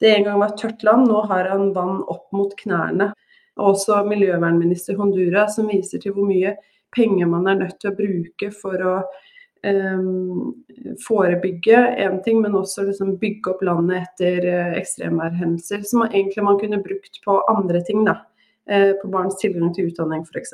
det 0.00 0.14
en 0.14 0.24
gang 0.24 0.40
var 0.40 0.56
tørt 0.58 0.82
land, 0.82 1.08
nå 1.08 1.22
har 1.30 1.48
han 1.52 1.72
vann 1.74 2.02
opp 2.06 2.28
mot 2.32 2.54
knærne. 2.58 3.12
Og 3.58 3.72
også 3.72 4.04
miljøvernminister 4.06 4.98
Honduras 4.98 5.56
som 5.58 5.70
viser 5.70 6.02
til 6.02 6.14
hvor 6.14 6.28
mye 6.28 6.54
penger 6.94 7.26
man 7.26 7.48
er 7.50 7.58
nødt 7.64 7.80
til 7.82 7.90
å 7.90 7.96
bruke 7.98 8.50
for 8.54 8.84
å 8.86 8.92
um, 9.66 10.52
forebygge 11.02 11.80
én 11.98 12.20
ting, 12.22 12.38
men 12.44 12.54
også 12.54 12.86
liksom 12.86 13.16
bygge 13.18 13.50
opp 13.50 13.64
landet 13.66 14.06
etter 14.06 14.46
uh, 14.46 14.78
ekstremværhendelser. 14.78 15.82
Som 15.82 16.06
egentlig 16.06 16.46
man 16.46 16.62
kunne 16.62 16.78
brukt 16.84 17.18
på 17.24 17.40
andre 17.50 17.82
ting. 17.82 18.06
da. 18.06 18.20
Eh, 18.68 18.90
på 18.92 19.08
barns 19.08 19.38
tilgang 19.40 19.70
til 19.72 19.86
utdanning 19.88 20.26
f.eks. 20.28 20.50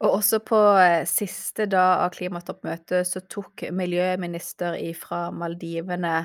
Og 0.00 0.06
også 0.08 0.38
på 0.40 0.58
eh, 0.80 1.02
siste 1.08 1.66
dag 1.68 2.06
av 2.06 2.14
klimatoppmøtet 2.14 3.04
så 3.04 3.20
tok 3.28 3.66
miljøminister 3.76 4.78
fra 4.96 5.26
Maldivene 5.36 6.22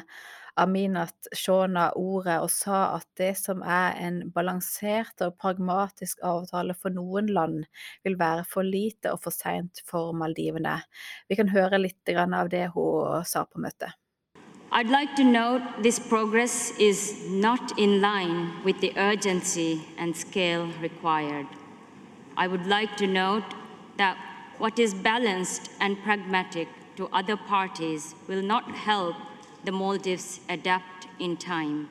Aminat 0.64 1.28
Shona 1.36 1.90
ordet 2.00 2.38
og 2.46 2.48
sa 2.54 2.84
at 2.96 3.08
det 3.20 3.34
som 3.42 3.64
er 3.66 3.98
en 4.06 4.22
balansert 4.32 5.20
og 5.26 5.36
pragmatisk 5.42 6.22
avtale 6.24 6.78
for 6.80 6.96
noen 6.96 7.28
land, 7.34 7.66
vil 8.06 8.16
være 8.22 8.46
for 8.48 8.64
lite 8.64 9.12
og 9.12 9.26
for 9.26 9.36
seint 9.36 9.84
for 9.90 10.14
Maldivene. 10.16 10.78
Vi 11.28 11.42
kan 11.42 11.52
høre 11.52 11.82
litt 11.82 12.16
av 12.24 12.54
det 12.54 12.70
hun 12.78 13.28
sa 13.28 13.44
på 13.50 13.60
møtet. 13.66 13.98
I'd 14.76 14.90
like 14.90 15.16
to 15.18 15.24
note 15.24 15.62
this 15.84 16.00
progress 16.00 16.72
is 16.80 17.30
not 17.30 17.78
in 17.78 18.02
line 18.02 18.64
with 18.64 18.82
the 18.82 18.92
urgency 18.98 19.86
and 20.00 20.18
scale 20.18 20.68
required. 20.82 21.46
I 22.36 22.48
would 22.48 22.66
like 22.66 22.98
to 22.98 23.06
note 23.06 23.44
that 23.98 24.18
what 24.58 24.80
is 24.80 24.96
balanced 24.96 25.70
and 25.80 26.02
pragmatic 26.02 26.68
to 26.96 27.08
other 27.14 27.38
parties 27.38 28.16
will 28.28 28.42
not 28.42 28.64
help 28.72 29.16
the 29.64 29.72
Maldives 29.72 30.40
adapt 30.50 31.06
in 31.20 31.38
time. 31.38 31.88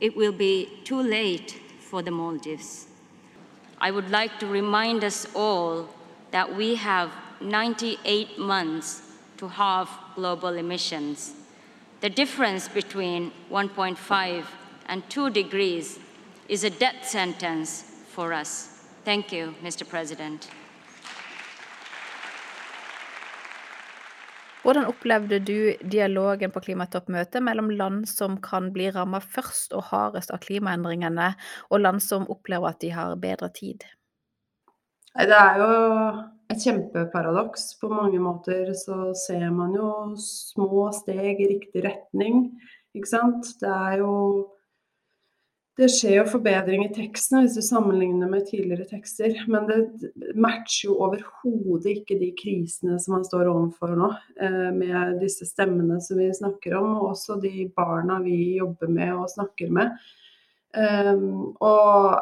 It 0.00 0.16
will 0.16 0.30
be 0.30 0.68
too 0.84 1.02
late 1.02 1.58
for 1.80 2.02
the 2.02 2.12
Maldives. 2.12 2.86
I 3.80 3.90
would 3.90 4.10
like 4.10 4.38
to 4.38 4.46
remind 4.46 5.02
us 5.02 5.26
all 5.34 5.88
that 6.30 6.54
we 6.54 6.76
have 6.76 7.10
98 7.40 8.38
months 8.38 9.02
to 9.38 9.48
halve 9.48 9.90
global 10.14 10.50
emissions. 10.50 11.32
The 12.00 12.08
difference 12.08 12.66
between 12.66 13.30
1.5 13.50 14.44
and 14.86 15.02
2 15.10 15.30
degrees 15.30 15.98
is 16.48 16.64
a 16.64 16.70
death 16.70 17.04
sentence 17.04 17.84
for 18.08 18.32
us. 18.32 18.80
Thank 19.04 19.32
you, 19.32 19.54
Mr. 19.62 19.84
President. 19.84 20.48
Hvordan 24.62 24.86
opplevde 24.86 25.38
du 25.38 25.76
dialogen 25.92 26.50
på 26.50 26.60
klimatoppmøtet 26.60 27.42
mellom 27.42 27.68
land 27.70 28.08
som 28.08 28.40
kan 28.40 28.72
bli 28.72 28.88
rammet 28.96 29.24
først 29.24 29.76
og 29.76 29.84
hardest 29.92 30.32
av 30.32 30.40
klimaendringene, 30.40 31.34
og 31.68 31.80
land 31.80 32.00
som 32.00 32.28
opplever 32.32 32.72
at 32.72 32.80
de 32.80 32.94
har 32.96 33.16
bedre 33.20 33.52
tid? 33.52 33.84
Det 35.16 35.36
er 35.36 35.56
jo 35.60 35.72
et 36.50 36.64
kjempeparadoks. 36.64 37.74
På 37.80 37.90
mange 37.92 38.20
måter 38.22 38.72
så 38.78 39.12
ser 39.18 39.50
man 39.54 39.74
jo 39.78 39.90
små 40.20 40.88
steg 40.96 41.40
i 41.40 41.50
riktig 41.56 41.84
retning, 41.86 42.48
ikke 42.96 43.10
sant. 43.10 43.54
Det 43.60 43.70
er 43.70 44.00
jo 44.02 44.14
det 45.80 45.86
skjer 45.88 46.18
jo 46.18 46.24
forbedring 46.28 46.82
i 46.84 46.92
tekstene 46.92 47.46
hvis 47.46 47.54
du 47.56 47.62
sammenligner 47.64 48.28
med 48.28 48.44
tidligere 48.50 48.84
tekster, 48.90 49.32
men 49.48 49.68
det 49.70 50.10
matcher 50.36 50.90
jo 50.90 50.98
overhodet 51.06 51.94
ikke 51.94 52.18
de 52.20 52.28
krisene 52.36 52.98
som 53.00 53.14
man 53.16 53.24
står 53.24 53.48
overfor 53.48 53.94
nå, 53.96 54.10
eh, 54.42 54.68
med 54.76 55.16
disse 55.22 55.48
stemmene 55.48 55.96
som 56.04 56.20
vi 56.20 56.28
snakker 56.36 56.76
om, 56.76 56.98
og 56.98 57.14
også 57.14 57.38
de 57.40 57.64
barna 57.76 58.18
vi 58.20 58.58
jobber 58.58 58.92
med 58.92 59.14
og 59.14 59.30
snakker 59.32 59.72
med. 59.72 59.94
Um, 60.70 61.56
og 61.58 62.20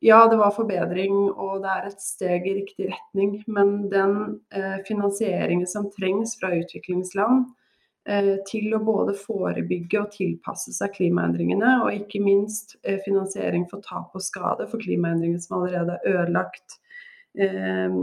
ja, 0.00 0.28
det 0.30 0.36
var 0.38 0.54
forbedring, 0.54 1.14
og 1.34 1.62
det 1.64 1.70
er 1.74 1.86
et 1.88 2.02
steg 2.02 2.46
i 2.46 2.56
riktig 2.60 2.90
retning. 2.92 3.38
Men 3.50 3.88
den 3.90 4.18
eh, 4.54 4.78
finansieringen 4.86 5.66
som 5.66 5.88
trengs 5.96 6.36
fra 6.38 6.52
utviklingsland 6.54 7.48
eh, 8.06 8.36
til 8.46 8.76
å 8.76 8.82
både 8.84 9.16
forebygge 9.18 10.02
og 10.04 10.12
tilpasse 10.14 10.74
seg 10.76 10.94
klimaendringene, 10.94 11.80
og 11.82 11.98
ikke 11.98 12.22
minst 12.22 12.76
eh, 12.84 13.00
finansiering 13.04 13.66
for 13.70 13.82
tap 13.86 14.14
og 14.14 14.22
skade 14.22 14.68
for 14.70 14.82
klimaendringer 14.84 15.42
som 15.42 15.58
allerede 15.58 15.98
er 15.98 16.14
ødelagt 16.14 16.78
eh, 17.34 17.98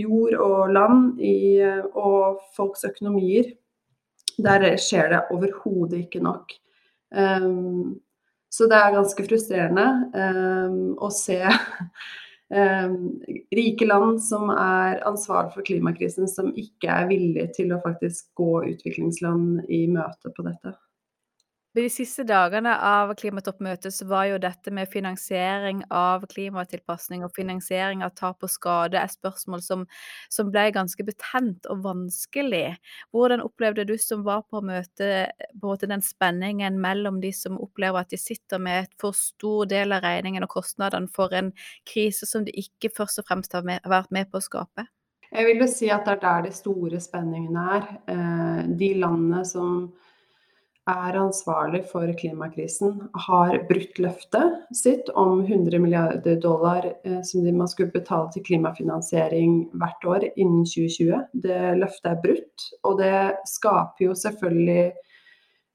jord 0.00 0.40
og 0.40 0.72
land 0.72 1.20
i, 1.20 1.60
eh, 1.60 1.84
og 1.92 2.40
folks 2.56 2.88
økonomier, 2.88 3.52
der 4.40 4.70
skjer 4.80 5.12
det 5.12 5.24
overhodet 5.34 6.06
ikke 6.06 6.22
nok. 6.24 6.54
Um, 7.10 7.98
så 8.50 8.66
det 8.70 8.78
er 8.78 8.96
ganske 8.96 9.24
frustrerende 9.26 9.86
um, 10.10 10.78
å 10.98 11.10
se 11.14 11.38
um, 11.46 12.96
rike 13.60 13.86
land 13.86 14.18
som 14.26 14.50
er 14.50 15.00
ansvarlig 15.08 15.54
for 15.54 15.66
klimakrisen, 15.66 16.28
som 16.30 16.50
ikke 16.58 16.90
er 16.90 17.10
villige 17.12 17.46
til 17.60 17.74
å 17.74 17.82
faktisk 17.84 18.32
gå 18.38 18.64
utviklingsland 18.72 19.70
i 19.70 19.84
møte 19.92 20.34
på 20.34 20.46
dette. 20.46 20.74
De 21.70 21.84
siste 21.86 22.24
dagene 22.26 22.72
av 22.82 23.12
klimatoppmøtet 23.14 23.94
så 23.94 24.06
var 24.10 24.24
jo 24.26 24.38
dette 24.42 24.72
med 24.74 24.90
finansiering 24.90 25.84
av 25.94 26.24
klimatilpasning 26.32 27.22
og 27.22 27.30
finansiering 27.36 28.02
av 28.02 28.10
tap 28.18 28.42
og 28.42 28.50
skade 28.50 28.98
et 28.98 29.14
spørsmål 29.14 29.62
som, 29.62 29.84
som 30.34 30.50
ble 30.50 30.64
ganske 30.74 31.06
betent 31.06 31.68
og 31.70 31.84
vanskelig. 31.84 32.72
Hvordan 33.14 33.44
opplevde 33.46 33.86
du 33.86 33.94
som 34.02 34.26
var 34.26 34.42
på 34.50 34.64
møtet, 34.66 35.30
på 35.62 35.76
den 35.84 36.02
spenningen 36.02 36.82
mellom 36.82 37.22
de 37.22 37.30
som 37.38 37.60
opplever 37.62 38.02
at 38.02 38.10
de 38.10 38.18
sitter 38.18 38.58
med 38.58 38.88
et 38.88 38.98
for 38.98 39.14
stor 39.14 39.70
del 39.70 39.94
av 39.94 40.02
regningen 40.02 40.48
og 40.48 40.50
kostnadene 40.58 41.06
for 41.14 41.30
en 41.38 41.54
krise 41.86 42.26
som 42.26 42.42
de 42.42 42.56
ikke 42.66 42.90
først 42.98 43.22
og 43.22 43.30
fremst 43.30 43.54
har 43.54 43.62
vært 43.62 44.10
med 44.10 44.26
på 44.26 44.42
å 44.42 44.48
skape? 44.50 44.90
Jeg 45.30 45.46
vil 45.46 45.62
jo 45.62 45.70
si 45.70 45.86
at 45.94 46.02
det 46.02 46.18
er 46.18 46.24
der 46.26 46.46
de 46.48 46.56
store 46.58 46.98
spenningene 46.98 47.66
er. 47.78 47.90
Eh, 48.10 48.62
de 48.74 48.94
landene 48.98 49.46
som 49.46 49.84
er 50.88 51.16
ansvarlig 51.18 51.82
for 51.90 52.08
klimakrisen, 52.18 52.96
har 53.26 53.58
brutt 53.68 53.98
løftet 54.00 54.76
sitt 54.76 55.10
om 55.18 55.42
100 55.44 55.78
milliarder 55.82 56.40
dollar 56.40 56.86
eh, 57.04 57.20
som 57.26 57.44
man 57.56 57.68
skulle 57.68 57.92
betale 57.92 58.30
til 58.32 58.44
klimafinansiering 58.48 59.60
hvert 59.76 60.08
år 60.08 60.26
innen 60.30 60.64
2020. 60.64 61.20
Det 61.44 61.60
løftet 61.82 62.10
er 62.12 62.24
brutt, 62.24 62.66
og 62.82 62.98
det 63.02 63.14
skaper 63.50 64.08
jo 64.08 64.16
selvfølgelig 64.16 64.88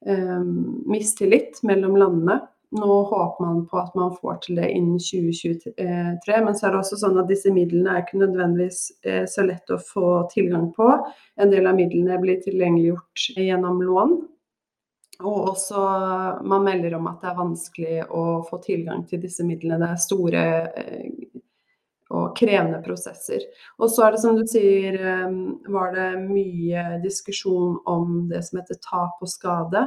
eh, 0.09 0.43
mistillit 0.89 1.61
mellom 1.63 1.97
landene. 2.01 2.41
Nå 2.75 2.95
håper 3.07 3.45
man 3.45 3.59
på 3.69 3.77
at 3.79 3.93
man 3.95 4.15
får 4.17 4.39
til 4.43 4.57
det 4.59 4.67
innen 4.73 4.97
2023, 4.99 6.39
men 6.43 6.57
så 6.57 6.65
er 6.65 6.73
det 6.73 6.79
også 6.81 6.97
sånn 6.99 7.19
at 7.21 7.29
disse 7.29 7.53
midlene 7.53 7.93
er 7.93 8.03
ikke 8.03 8.19
nødvendigvis 8.19 8.79
eh, 9.05 9.23
så 9.31 9.45
lett 9.45 9.71
å 9.71 9.79
få 9.79 10.25
tilgang 10.33 10.71
på. 10.75 10.89
En 11.39 11.53
del 11.53 11.69
av 11.69 11.77
midlene 11.77 12.17
blir 12.19 12.41
tilgjengeliggjort 12.43 13.29
gjennom 13.37 13.79
lån, 13.85 14.17
og 15.23 15.49
også 15.53 15.81
man 16.43 16.63
melder 16.65 16.97
om 16.97 17.07
at 17.07 17.21
det 17.23 17.31
er 17.31 17.39
vanskelig 17.39 17.97
å 18.11 18.23
få 18.47 18.59
tilgang 18.63 19.05
til 19.07 19.21
disse 19.23 19.45
midlene. 19.47 19.79
Det 19.79 19.91
er 19.93 20.01
store 20.03 20.45
eh, 20.75 21.43
og 22.15 22.35
krevende 22.37 22.81
prosesser. 22.83 23.45
Og 23.79 23.89
så 23.91 24.05
er 24.05 24.15
det 24.15 24.23
som 24.23 24.35
du 24.37 24.43
sier, 24.49 24.97
eh, 24.99 25.37
var 25.71 25.93
det 25.95 26.09
mye 26.25 26.99
diskusjon 27.03 27.79
om 27.87 28.25
det 28.31 28.43
som 28.47 28.59
heter 28.59 28.81
tap 28.83 29.23
og 29.23 29.31
skade. 29.31 29.85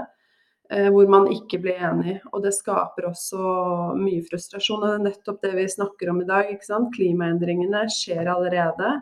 Eh, 0.71 0.89
hvor 0.93 1.09
man 1.13 1.29
ikke 1.33 1.61
ble 1.61 1.77
enig. 1.77 2.17
Og 2.33 2.43
det 2.45 2.57
skaper 2.57 3.11
også 3.11 3.53
mye 4.01 4.25
frustrasjon. 4.25 4.81
Og 4.81 4.89
det 4.89 4.97
er 4.97 5.07
nettopp 5.11 5.45
det 5.45 5.55
vi 5.61 5.69
snakker 5.77 6.13
om 6.15 6.25
i 6.25 6.29
dag. 6.29 6.49
ikke 6.49 6.73
sant? 6.73 6.93
Klimaendringene 6.97 7.85
skjer 7.93 8.33
allerede. 8.33 8.99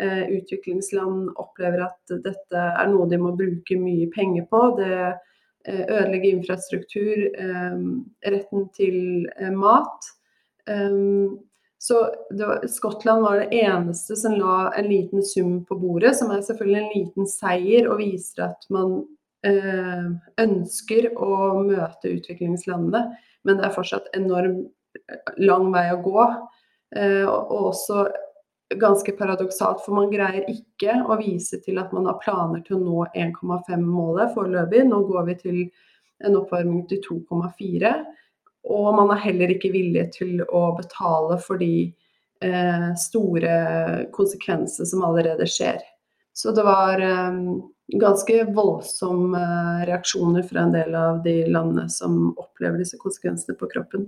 Utviklingsland 0.00 1.34
opplever 1.36 1.82
at 1.84 2.12
dette 2.24 2.56
er 2.56 2.86
noe 2.88 3.08
de 3.10 3.18
må 3.20 3.34
bruke 3.36 3.76
mye 3.76 4.06
penger 4.14 4.46
på. 4.48 4.60
Det 4.78 4.94
ødelegge 5.68 6.30
infrastruktur, 6.30 7.26
eh, 7.36 7.78
retten 8.32 8.68
til 8.76 9.28
eh, 9.36 9.52
mat. 9.52 10.10
Så 11.80 11.96
var, 12.36 12.66
Skottland 12.68 13.22
var 13.24 13.40
det 13.40 13.56
eneste 13.56 14.14
som 14.16 14.36
la 14.38 14.68
en 14.76 14.86
liten 14.86 15.24
sum 15.24 15.64
på 15.64 15.78
bordet, 15.80 16.12
som 16.18 16.30
er 16.30 16.44
selvfølgelig 16.44 16.82
en 16.82 16.92
liten 16.92 17.26
seier 17.26 17.88
og 17.90 18.02
viser 18.02 18.44
at 18.44 18.68
man 18.70 19.00
ønsker 20.38 21.08
å 21.16 21.62
møte 21.64 22.12
utviklingslandene. 22.12 23.00
Men 23.48 23.58
det 23.58 23.66
er 23.66 23.74
fortsatt 23.74 24.12
enorm 24.14 24.60
lang 25.40 25.70
vei 25.72 25.86
å 25.94 25.98
gå. 26.04 26.26
Og 27.32 27.56
også 27.72 28.04
ganske 28.78 29.12
paradoksalt, 29.12 29.82
for 29.84 29.96
man 29.96 30.10
greier 30.12 30.46
ikke 30.50 31.00
å 31.10 31.16
vise 31.20 31.58
til 31.64 31.80
at 31.82 31.92
man 31.96 32.06
har 32.06 32.20
planer 32.22 32.62
til 32.66 32.78
å 32.78 32.82
nå 32.84 33.06
1,5-målet 33.18 34.34
foreløpig. 34.36 34.84
Nå 34.86 35.02
går 35.08 35.26
vi 35.30 35.36
til 35.40 35.60
en 36.26 36.36
oppvarming 36.38 36.84
til 36.90 37.00
2,4. 37.08 37.94
Og 38.70 38.90
man 38.94 39.10
er 39.14 39.24
heller 39.24 39.54
ikke 39.54 39.72
villig 39.72 40.10
til 40.18 40.44
å 40.44 40.62
betale 40.76 41.40
for 41.42 41.60
de 41.60 41.90
eh, 42.44 42.88
store 43.00 43.54
konsekvenser 44.14 44.88
som 44.88 45.04
allerede 45.08 45.48
skjer. 45.48 45.80
Så 46.36 46.52
det 46.54 46.64
var 46.68 47.02
eh, 47.02 47.40
ganske 48.00 48.44
voldsomme 48.54 49.42
reaksjoner 49.88 50.46
fra 50.46 50.66
en 50.66 50.76
del 50.76 50.94
av 50.94 51.22
de 51.24 51.40
landene 51.50 51.88
som 51.90 52.30
opplever 52.36 52.78
disse 52.84 53.00
konsekvensene 53.00 53.58
på 53.58 53.70
kroppen. 53.72 54.06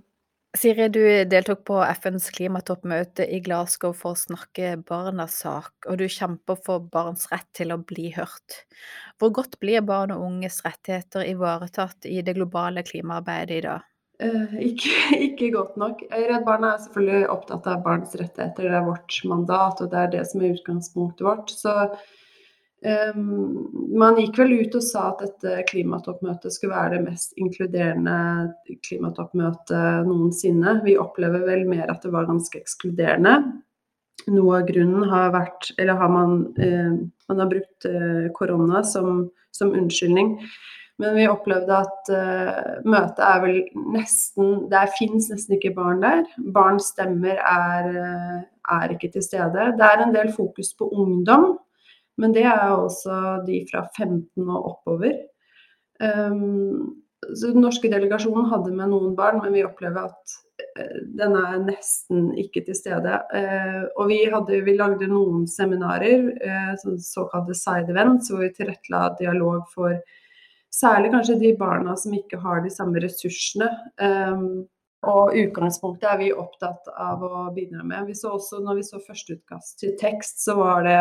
Siri, 0.53 0.89
du 0.93 1.01
deltok 1.25 1.63
på 1.65 1.79
FNs 1.81 2.27
klimatoppmøte 2.37 3.25
i 3.25 3.39
Glasgow 3.41 3.95
for 3.97 4.13
å 4.13 4.21
snakke 4.21 4.75
barnas 4.85 5.39
sak, 5.41 5.73
og 5.89 5.97
du 5.97 6.05
kjemper 6.13 6.59
for 6.61 6.85
barns 6.93 7.25
rett 7.31 7.49
til 7.57 7.73
å 7.73 7.79
bli 7.81 8.11
hørt. 8.13 8.59
Hvor 9.17 9.33
godt 9.39 9.57
blir 9.65 9.81
barn 9.89 10.13
og 10.13 10.27
unges 10.27 10.61
rettigheter 10.67 11.25
ivaretatt 11.31 12.05
i 12.05 12.21
det 12.27 12.37
globale 12.37 12.85
klimaarbeidet 12.85 13.63
i 13.63 13.65
dag? 13.65 13.89
Uh, 14.23 14.53
ikke, 14.61 14.93
ikke, 15.31 15.49
godt 15.57 15.79
nok. 15.81 16.05
Redd 16.13 16.45
Barna 16.45 16.75
er 16.75 16.85
selvfølgelig 16.85 17.31
opptatt 17.33 17.71
av 17.73 17.81
barns 17.87 18.13
rettigheter, 18.21 18.69
det 18.69 18.77
er 18.77 18.91
vårt 18.91 19.23
mandat, 19.33 19.81
og 19.81 19.89
det 19.95 20.03
er 20.03 20.13
det 20.19 20.27
som 20.29 20.45
er 20.45 20.53
utgangspunktet 20.53 21.25
vårt. 21.27 21.57
Så 21.57 21.79
man 22.83 24.17
gikk 24.19 24.41
vel 24.41 24.57
ut 24.59 24.75
og 24.75 24.83
sa 24.83 25.05
at 25.13 25.21
dette 25.23 25.63
klimatoppmøtet 25.69 26.55
skulle 26.55 26.75
være 26.75 26.97
det 26.97 27.05
mest 27.05 27.37
inkluderende 27.39 28.17
klimatoppmøtet 28.83 30.09
noensinne. 30.09 30.81
Vi 30.87 30.97
opplever 30.99 31.45
vel 31.47 31.63
mer 31.71 31.93
at 31.93 32.03
det 32.03 32.11
var 32.15 32.27
ganske 32.27 32.59
ekskluderende. 32.59 33.37
Noe 34.31 34.61
av 34.61 34.69
grunnen 34.69 35.09
har 35.11 35.33
vært 35.35 35.73
Eller 35.81 35.99
har 35.99 36.11
man, 36.13 36.37
uh, 36.59 36.93
man 37.31 37.43
har 37.43 37.51
brukt 37.51 37.89
uh, 37.89 38.29
korona 38.37 38.83
som, 38.87 39.25
som, 39.55 39.73
unnskyldning. 39.75 40.37
Men 41.01 41.17
vi 41.17 41.27
opplevde 41.27 41.79
at 41.83 42.11
uh, 42.13 42.83
møtet 42.87 43.23
er 43.27 43.43
vel 43.43 43.59
nesten 43.95 44.69
Det 44.71 44.85
fins 44.99 45.31
nesten 45.33 45.57
ikke 45.57 45.75
barn 45.79 46.03
der. 46.05 46.23
Barns 46.55 46.93
stemmer 46.93 47.41
er, 47.41 47.91
er 48.71 48.95
ikke 48.95 49.11
til 49.15 49.25
stede. 49.27 49.73
Det 49.79 49.89
er 49.89 50.05
en 50.05 50.15
del 50.15 50.33
fokus 50.35 50.75
på 50.79 50.91
ungdom. 50.93 51.57
Men 52.21 52.35
det 52.37 52.45
er 52.45 52.75
også 52.75 53.43
de 53.47 53.63
fra 53.71 53.87
15 53.97 54.43
og 54.43 54.73
oppover. 54.75 55.17
Um, 56.03 57.03
så 57.23 57.53
Den 57.53 57.63
norske 57.63 57.91
delegasjonen 57.91 58.49
hadde 58.51 58.73
med 58.75 58.91
noen 58.91 59.15
barn, 59.19 59.39
men 59.45 59.55
vi 59.55 59.63
opplever 59.65 60.11
at 60.11 60.35
uh, 60.81 60.99
den 61.19 61.37
er 61.39 61.63
nesten 61.63 62.33
ikke 62.41 62.65
til 62.67 62.77
stede. 62.77 63.21
Uh, 63.33 63.87
og 63.97 64.11
vi, 64.11 64.25
hadde, 64.33 64.61
vi, 64.67 64.77
lagde 64.79 65.09
noen 65.11 65.47
seminarer, 65.51 66.29
uh, 66.43 66.99
såkalte 67.01 67.57
side 67.57 67.95
events, 67.95 68.33
hvor 68.33 68.45
vi 68.45 68.53
tilrettela 68.57 69.09
dialog 69.21 69.65
for 69.73 69.97
særlig 70.73 71.13
kanskje 71.13 71.41
de 71.41 71.57
barna 71.61 71.97
som 72.01 72.15
ikke 72.17 72.41
har 72.43 72.63
de 72.65 72.73
samme 72.73 73.01
ressursene. 73.05 73.69
Um, 74.03 74.65
og 75.03 75.35
utgangspunktet 75.35 76.07
er 76.07 76.19
vi 76.21 76.35
opptatt 76.35 76.87
av 76.95 77.23
å 77.27 77.47
bidra 77.55 77.83
med. 77.83 78.07
Vi 78.07 78.15
så 78.15 78.37
også, 78.37 78.61
når 78.63 78.79
vi 78.79 78.85
så 78.87 79.01
førsteutkast 79.03 79.81
til 79.81 79.97
tekst, 79.99 80.45
så 80.45 80.55
var 80.61 80.87
det 80.87 80.99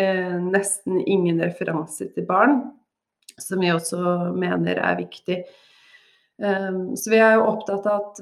eh, 0.00 0.36
nesten 0.40 1.00
ingen 1.02 1.40
referanser 1.42 2.12
til 2.14 2.26
barn, 2.28 2.60
som 3.40 3.60
vi 3.60 3.72
også 3.72 4.32
mener 4.36 4.80
er 4.80 4.98
viktig. 5.00 5.42
Um, 6.36 6.96
så 6.96 7.12
vi 7.14 7.20
er 7.20 7.38
jo 7.38 7.46
opptatt 7.48 7.86
av 7.88 8.10
at 8.10 8.20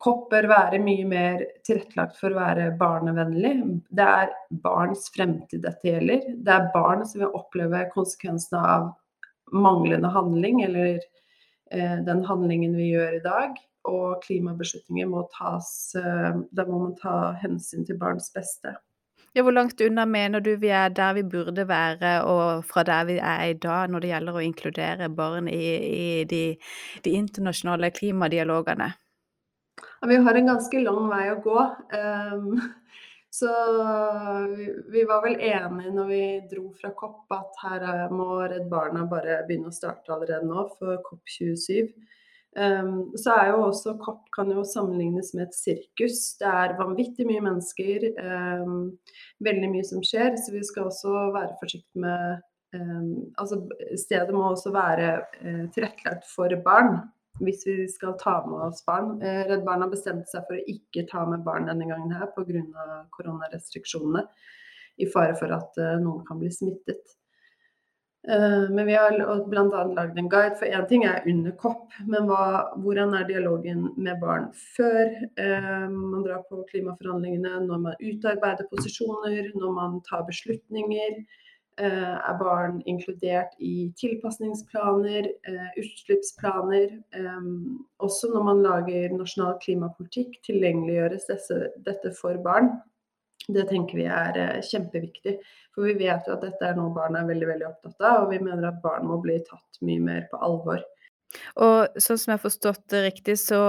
kopp 0.00 0.28
bør 0.32 0.48
være 0.50 0.80
mye 0.82 1.04
mer 1.08 1.44
tilrettelagt 1.66 2.16
for 2.20 2.32
å 2.32 2.40
være 2.40 2.70
barnevennlig. 2.80 3.54
Det 3.94 4.06
er 4.22 4.32
barns 4.64 5.08
fremtid 5.14 5.64
dette 5.66 5.90
gjelder. 5.90 6.24
Det 6.36 6.54
er 6.54 6.70
barn 6.74 7.04
som 7.08 7.22
vil 7.24 7.36
oppleve 7.36 7.84
konsekvensene 7.92 8.62
av 8.76 8.90
manglende 9.52 10.10
handling, 10.12 10.62
eller 10.66 10.98
eh, 11.72 11.96
den 12.04 12.24
handlingen 12.28 12.76
vi 12.76 12.92
gjør 12.94 13.18
i 13.18 13.24
dag. 13.24 13.56
Og 13.88 14.20
klimabeslutninger 14.24 15.08
må 15.08 15.22
tas 15.32 15.70
eh, 15.96 16.34
Da 16.52 16.66
må 16.68 16.82
man 16.82 16.96
ta 16.98 17.32
hensyn 17.40 17.86
til 17.88 18.00
barns 18.00 18.32
beste. 18.34 18.74
Ja, 19.36 19.42
hvor 19.44 19.52
langt 19.52 19.80
unna 19.84 20.06
mener 20.08 20.40
du 20.40 20.54
vi 20.56 20.70
er 20.72 20.88
der 20.88 21.12
vi 21.18 21.22
burde 21.22 21.66
være, 21.68 22.12
og 22.24 22.64
fra 22.64 22.82
der 22.82 23.04
vi 23.04 23.18
er 23.18 23.44
i 23.50 23.58
dag, 23.60 23.90
når 23.92 24.00
det 24.00 24.12
gjelder 24.12 24.38
å 24.38 24.44
inkludere 24.44 25.10
barn 25.12 25.50
i, 25.52 25.64
i 25.88 26.24
de, 26.30 26.42
de, 27.04 27.12
internasjonale 27.12 27.92
klimadialogene? 27.94 28.88
Ja, 30.00 30.08
vi 30.08 30.16
har 30.24 30.38
en 30.38 30.52
ganske 30.54 30.80
lang 30.82 31.10
vei 31.12 31.26
å 31.30 31.40
gå. 31.44 31.64
Um, 31.92 32.60
så 33.38 33.52
vi, 34.56 34.70
vi, 34.94 35.04
var 35.04 35.20
vel 35.26 35.36
enige 35.36 35.92
når 35.92 36.08
vi 36.08 36.22
dro 36.50 36.70
fra 36.80 36.94
COP 36.96 37.36
at 37.36 37.60
her 37.66 38.14
må 38.14 38.30
Redd 38.48 38.70
Barna 38.72 39.04
bare 39.10 39.42
begynne 39.46 39.68
å 39.68 39.76
starte 39.76 40.14
allerede 40.14 40.48
nå 40.48 40.64
for 40.78 41.02
COP 41.04 41.28
27. 41.28 41.92
Um, 42.56 43.12
så 43.16 43.34
er 43.36 43.50
jo 43.52 43.66
også 43.66 43.92
COP 44.00 44.30
kan 44.34 44.48
jo 44.50 44.64
sammenlignes 44.66 45.34
med 45.36 45.46
et 45.46 45.56
sirkus. 45.56 46.20
Det 46.40 46.48
er 46.48 46.78
vanvittig 46.78 47.26
mye 47.28 47.42
mennesker, 47.44 48.08
um, 48.18 48.78
veldig 49.44 49.68
mye 49.74 49.84
som 49.86 50.02
skjer. 50.04 50.34
Så 50.40 50.54
vi 50.54 50.64
skal 50.66 50.88
også 50.88 51.28
være 51.36 51.58
forsiktige 51.60 52.02
med 52.06 52.40
um, 52.74 53.12
Altså 53.38 53.60
stedet 54.00 54.34
må 54.34 54.48
også 54.48 54.72
være 54.74 55.12
uh, 55.44 55.64
tilrettelagt 55.74 56.26
for 56.32 56.56
barn. 56.64 56.96
Hvis 57.38 57.62
vi 57.68 57.84
skal 57.86 58.16
ta 58.18 58.40
med 58.48 58.64
oss 58.64 58.82
barn. 58.86 59.18
Uh, 59.22 59.44
Redd 59.50 59.62
Barna 59.68 59.86
bestemte 59.92 60.30
seg 60.32 60.48
for 60.48 60.58
å 60.58 60.66
ikke 60.72 61.06
ta 61.10 61.26
med 61.28 61.44
barn 61.46 61.68
denne 61.70 61.86
gangen 61.90 62.16
her 62.16 62.32
pga. 62.34 63.04
koronarestriksjonene. 63.14 64.24
I 64.98 65.06
fare 65.12 65.36
for 65.38 65.52
at 65.54 65.78
uh, 65.78 65.94
noen 66.02 66.24
kan 66.26 66.40
bli 66.40 66.50
smittet. 66.50 67.17
Eh, 68.28 68.70
men 68.70 68.86
vi 68.86 68.94
har 68.94 69.44
bl.a. 69.48 69.84
lagd 69.84 70.18
en 70.18 70.28
guide, 70.28 70.56
for 70.60 70.68
én 70.68 70.86
ting 70.88 71.04
er 71.08 71.24
under 71.30 71.54
kopp, 71.56 71.94
men 72.04 72.26
hva, 72.28 72.74
hvordan 72.84 73.14
er 73.16 73.24
dialogen 73.28 73.86
med 73.96 74.20
barn 74.20 74.50
før 74.76 75.14
eh, 75.40 75.86
man 75.88 76.26
drar 76.26 76.42
på 76.50 76.60
klimaforhandlingene, 76.68 77.54
når 77.64 77.84
man 77.86 78.02
utarbeider 78.10 78.68
posisjoner, 78.68 79.48
når 79.56 79.72
man 79.78 80.00
tar 80.10 80.26
beslutninger? 80.28 81.22
Eh, 81.78 82.16
er 82.18 82.36
barn 82.42 82.82
inkludert 82.90 83.56
i 83.64 83.88
tilpasningsplaner, 83.96 85.30
utslippsplaner? 85.78 86.98
Også 88.02 88.28
når 88.34 88.48
man 88.50 88.64
lager 88.66 89.14
nasjonal 89.14 89.56
klimapolitikk, 89.62 90.36
tilgjengeliggjøres 90.44 91.30
dette 91.86 92.12
for 92.18 92.42
barn. 92.44 92.74
Det 93.48 93.64
tenker 93.70 93.96
vi 93.96 94.04
er 94.04 94.36
eh, 94.36 94.60
kjempeviktig. 94.64 95.38
For 95.74 95.88
vi 95.88 95.96
vet 96.04 96.28
jo 96.28 96.36
at 96.36 96.44
dette 96.44 96.68
er 96.68 96.76
noe 96.76 96.92
barn 96.92 97.16
er 97.16 97.28
veldig 97.28 97.48
veldig 97.48 97.68
opptatt 97.70 98.04
av, 98.04 98.26
og 98.26 98.32
vi 98.34 98.42
mener 98.42 98.68
at 98.68 98.82
barn 98.84 99.08
må 99.08 99.20
bli 99.24 99.38
tatt 99.46 99.82
mye 99.84 100.04
mer 100.04 100.26
på 100.30 100.40
alvor. 100.44 100.84
Og 101.60 101.98
sånn 102.00 102.18
som 102.18 102.32
jeg 102.32 102.38
har 102.38 102.42
forstått 102.42 102.84
det 102.92 103.02
riktig, 103.04 103.34
så 103.40 103.60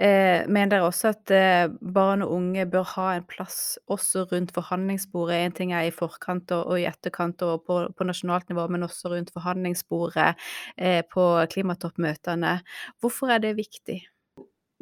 eh, 0.00 0.46
mener 0.48 0.72
dere 0.72 0.88
også 0.88 1.10
at 1.12 1.32
eh, 1.36 1.66
barn 1.96 2.24
og 2.24 2.32
unge 2.38 2.64
bør 2.70 2.86
ha 2.94 3.08
en 3.18 3.26
plass 3.28 3.76
også 3.92 4.24
rundt 4.32 4.54
forhandlingsbordet. 4.56 5.36
En 5.36 5.56
ting 5.58 5.74
er 5.76 5.88
i 5.88 5.94
forkant 5.94 6.54
og, 6.56 6.64
og 6.72 6.80
i 6.80 6.88
etterkant 6.88 7.44
og 7.44 7.66
på, 7.68 7.80
på, 7.92 8.08
nasjonalt 8.08 8.48
nivå, 8.52 8.66
men 8.72 8.88
også 8.88 9.12
rundt 9.12 9.34
forhandlingsbordet 9.36 10.32
eh, 10.78 11.02
på 11.12 11.28
klimatoppmøtene. 11.52 12.56
Hvorfor 13.04 13.36
er 13.36 13.44
det 13.44 13.56
viktig? 13.60 14.00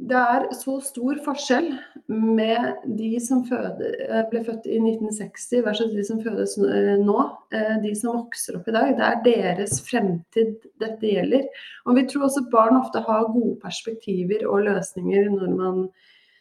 Det 0.03 0.19
er 0.19 0.47
så 0.57 0.75
stor 0.83 1.19
forskjell 1.23 1.69
med 2.11 2.87
de 2.99 3.11
som 3.23 3.45
føde, 3.47 3.91
eh, 4.09 4.23
ble 4.31 4.41
født 4.45 4.67
i 4.67 4.79
1960 4.81 5.63
versus 5.67 5.93
de 5.95 6.05
som 6.07 6.19
fødes 6.25 6.57
eh, 6.59 6.97
nå. 6.99 7.19
Eh, 7.55 7.77
de 7.85 7.93
som 7.99 8.17
vokser 8.17 8.59
opp 8.59 8.67
i 8.69 8.75
dag. 8.75 8.97
Det 8.99 9.05
er 9.07 9.21
deres 9.23 9.79
fremtid 9.87 10.67
dette 10.83 11.07
gjelder. 11.07 11.47
Og 11.87 11.99
vi 11.99 12.07
tror 12.11 12.27
også 12.27 12.49
barn 12.51 12.81
ofte 12.81 13.05
har 13.07 13.31
gode 13.31 13.55
perspektiver 13.63 14.43
og 14.49 14.65
løsninger 14.67 15.31
når 15.31 15.55
man 15.61 15.85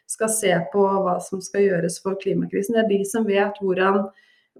skal 0.09 0.31
se 0.33 0.55
på 0.73 0.81
hva 1.05 1.19
som 1.23 1.43
skal 1.43 1.67
gjøres 1.67 1.99
for 2.01 2.17
klimakrisen. 2.23 2.79
Det 2.79 2.85
er 2.85 2.89
de 2.89 3.05
som 3.07 3.27
vet 3.29 3.61
hvordan, 3.61 4.07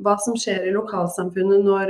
hva 0.06 0.14
som 0.22 0.38
skjer 0.40 0.70
i 0.70 0.76
lokalsamfunnet 0.76 1.66
når 1.66 1.90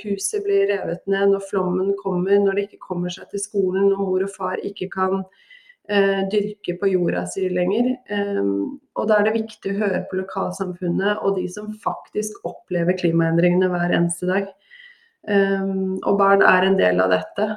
huset 0.00 0.46
blir 0.46 0.70
revet 0.70 1.02
ned, 1.10 1.34
når 1.34 1.42
flommen 1.50 1.90
kommer, 1.98 2.38
når 2.40 2.56
det 2.56 2.68
ikke 2.68 2.86
kommer 2.86 3.12
seg 3.12 3.28
til 3.34 3.42
skolen, 3.42 3.90
når 3.90 4.00
mor 4.00 4.24
og 4.24 4.32
far 4.32 4.62
ikke 4.64 4.88
kan 4.94 5.26
dyrke 6.32 6.78
på 6.80 6.88
jorda 6.88 7.26
si 7.28 7.42
lenger. 7.52 7.90
Og 8.96 9.08
da 9.10 9.18
er 9.18 9.26
det 9.26 9.34
viktig 9.34 9.74
å 9.74 9.80
høre 9.82 9.98
på 10.08 10.16
lokalsamfunnet 10.22 11.20
og 11.20 11.36
de 11.36 11.44
som 11.52 11.74
faktisk 11.84 12.38
opplever 12.48 12.96
klimaendringene 12.96 13.68
hver 13.68 13.92
eneste 13.92 14.30
dag. 14.30 14.48
Og 15.28 16.16
barn 16.16 16.40
er 16.40 16.68
en 16.70 16.78
del 16.80 17.04
av 17.04 17.12
dette. 17.12 17.50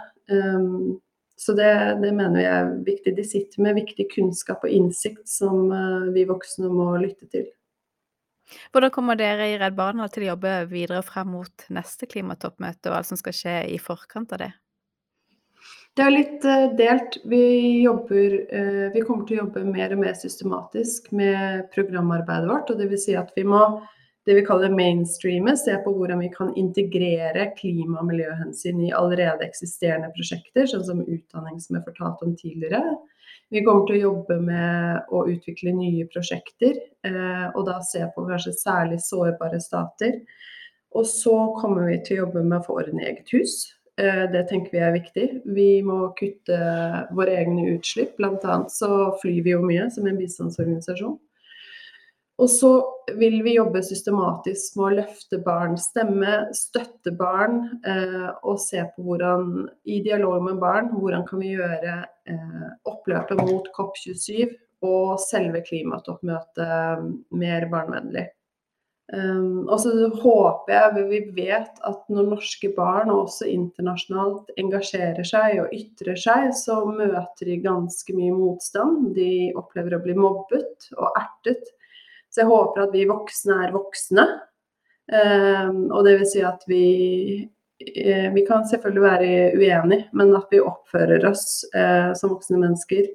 Så 1.40 1.54
det, 1.54 2.00
det, 2.02 2.12
mener 2.12 2.40
vi 2.40 2.46
er 2.50 2.70
viktig. 2.86 3.14
De 3.16 3.24
sitter 3.26 3.62
med 3.62 3.78
viktig 3.78 4.08
kunnskap 4.16 4.64
og 4.66 4.74
innsikt 4.74 5.30
som 5.30 5.70
uh, 5.70 6.10
vi 6.16 6.26
voksne 6.26 6.72
må 6.74 6.96
lytte 6.98 7.30
til. 7.30 7.46
Hvordan 8.74 8.94
kommer 8.96 9.20
dere 9.20 9.52
i 9.52 9.58
Redd 9.60 9.76
Barna 9.78 10.08
til 10.10 10.26
å 10.26 10.32
jobbe 10.32 10.54
videre 10.72 11.04
frem 11.06 11.30
mot 11.36 11.68
neste 11.74 12.08
klimatoppmøte, 12.10 12.90
og 12.90 12.98
alt 12.98 13.10
som 13.12 13.20
skal 13.20 13.36
skje 13.36 13.56
i 13.76 13.78
forkant 13.78 14.34
av 14.34 14.42
det? 14.42 14.50
Det 15.98 16.06
er 16.06 16.14
litt 16.14 16.44
uh, 16.46 16.68
delt. 16.78 17.16
Vi, 17.26 17.44
jobber, 17.82 18.34
uh, 18.54 18.88
vi 18.94 19.02
kommer 19.02 19.26
til 19.26 19.40
å 19.40 19.46
jobbe 19.46 19.64
mer 19.66 19.96
og 19.96 20.04
mer 20.04 20.18
systematisk 20.18 21.10
med 21.16 21.72
programarbeidet 21.74 22.50
vårt. 22.52 22.70
og 22.70 22.78
Dvs. 22.78 23.08
Si 23.08 23.16
at 23.18 23.32
vi 23.38 23.46
må 23.50 23.64
det 24.28 24.36
vi 24.36 24.44
kaller 24.46 24.74
mainstreame, 24.76 25.54
se 25.58 25.74
på 25.82 25.94
hvordan 25.96 26.20
vi 26.20 26.28
kan 26.34 26.50
integrere 26.60 27.46
klima- 27.56 28.02
og 28.02 28.10
miljøhensyn 28.10 28.82
i 28.84 28.92
allerede 28.94 29.46
eksisterende 29.48 30.10
prosjekter, 30.14 30.68
sånn 30.68 30.84
som 30.84 31.00
utdanning 31.06 31.62
som 31.64 31.78
jeg 31.78 31.86
fortalte 31.86 32.28
om 32.28 32.36
tidligere. 32.36 32.82
Vi 33.56 33.64
kommer 33.64 33.88
til 33.88 33.96
å 33.96 34.02
jobbe 34.02 34.38
med 34.44 35.16
å 35.16 35.24
utvikle 35.32 35.72
nye 35.80 36.06
prosjekter, 36.12 36.76
uh, 37.08 37.48
og 37.56 37.64
da 37.72 37.80
se 37.88 38.04
på 38.14 38.28
kanskje 38.28 38.54
særlig 38.60 39.00
sårbare 39.08 39.64
stater. 39.64 40.20
Og 40.94 41.08
så 41.10 41.40
kommer 41.58 41.90
vi 41.90 41.98
til 42.04 42.20
å 42.20 42.28
jobbe 42.28 42.44
med 42.44 42.60
å 42.60 42.66
få 42.68 42.78
orden 42.84 43.02
i 43.02 43.08
eget 43.08 43.34
hus. 43.34 43.58
Eh, 43.98 44.26
det 44.32 44.44
tenker 44.50 44.74
vi 44.74 44.82
er 44.84 44.94
viktig. 44.94 45.28
Vi 45.58 45.70
må 45.86 46.12
kutte 46.18 46.58
våre 47.18 47.40
egne 47.42 47.72
utslipp. 47.74 48.18
Blant 48.20 48.46
annet 48.46 48.74
så 48.74 49.14
flyr 49.22 49.42
vi 49.46 49.56
jo 49.56 49.64
mye 49.66 49.88
som 49.94 50.06
en 50.06 50.20
bistandsorganisasjon. 50.20 51.18
Og 52.38 52.50
så 52.54 52.70
vil 53.18 53.40
vi 53.42 53.56
jobbe 53.56 53.82
systematisk 53.82 54.76
med 54.78 54.86
å 54.86 54.98
løfte 55.00 55.40
barns 55.42 55.88
stemme, 55.90 56.36
støtte 56.54 57.16
barn, 57.18 57.64
eh, 57.82 58.30
og 58.46 58.60
se 58.62 58.84
på 58.94 59.08
hvordan, 59.08 59.66
i 59.90 60.04
dialog 60.06 60.46
med 60.46 60.62
barn, 60.62 60.92
hvordan 60.94 61.26
kan 61.26 61.42
vi 61.42 61.56
gjøre 61.56 61.96
eh, 62.30 62.70
oppløpet 62.86 63.42
mot 63.42 63.66
COP27 63.74 64.54
og 64.86 65.18
selve 65.24 65.64
klimatoppmøtet 65.66 67.08
mer 67.34 67.66
barnevennlig. 67.74 68.28
Um, 69.14 69.70
og 69.72 69.80
så 69.80 69.92
håper 70.20 70.74
jeg 70.74 71.04
vi 71.08 71.20
vet 71.38 71.78
at 71.88 72.00
når 72.12 72.26
norske 72.34 72.74
barn, 72.76 73.08
og 73.14 73.30
også 73.30 73.48
internasjonalt, 73.48 74.52
engasjerer 74.60 75.28
seg 75.28 75.62
og 75.64 75.76
ytrer 75.76 76.20
seg, 76.20 76.50
så 76.60 76.82
møter 76.90 77.48
de 77.48 77.62
ganske 77.64 78.16
mye 78.18 78.34
motstand. 78.36 79.14
De 79.16 79.54
opplever 79.56 79.96
å 79.96 80.02
bli 80.04 80.16
mobbet 80.18 80.90
og 80.98 81.08
ertet. 81.16 81.72
Så 82.28 82.44
jeg 82.44 82.52
håper 82.52 82.84
at 82.84 82.96
vi 82.96 83.06
voksne 83.08 83.62
er 83.64 83.76
voksne. 83.76 84.26
Um, 85.08 85.86
og 85.96 86.04
det 86.04 86.18
vil 86.20 86.28
si 86.28 86.42
at 86.44 86.66
vi 86.68 86.82
uh, 87.48 88.28
Vi 88.36 88.42
kan 88.44 88.66
selvfølgelig 88.68 89.04
være 89.06 89.30
uenige, 89.56 90.10
men 90.12 90.36
at 90.36 90.52
vi 90.52 90.60
oppfører 90.60 91.24
oss 91.30 91.62
uh, 91.72 92.12
som 92.12 92.34
voksne 92.34 92.60
mennesker. 92.60 93.08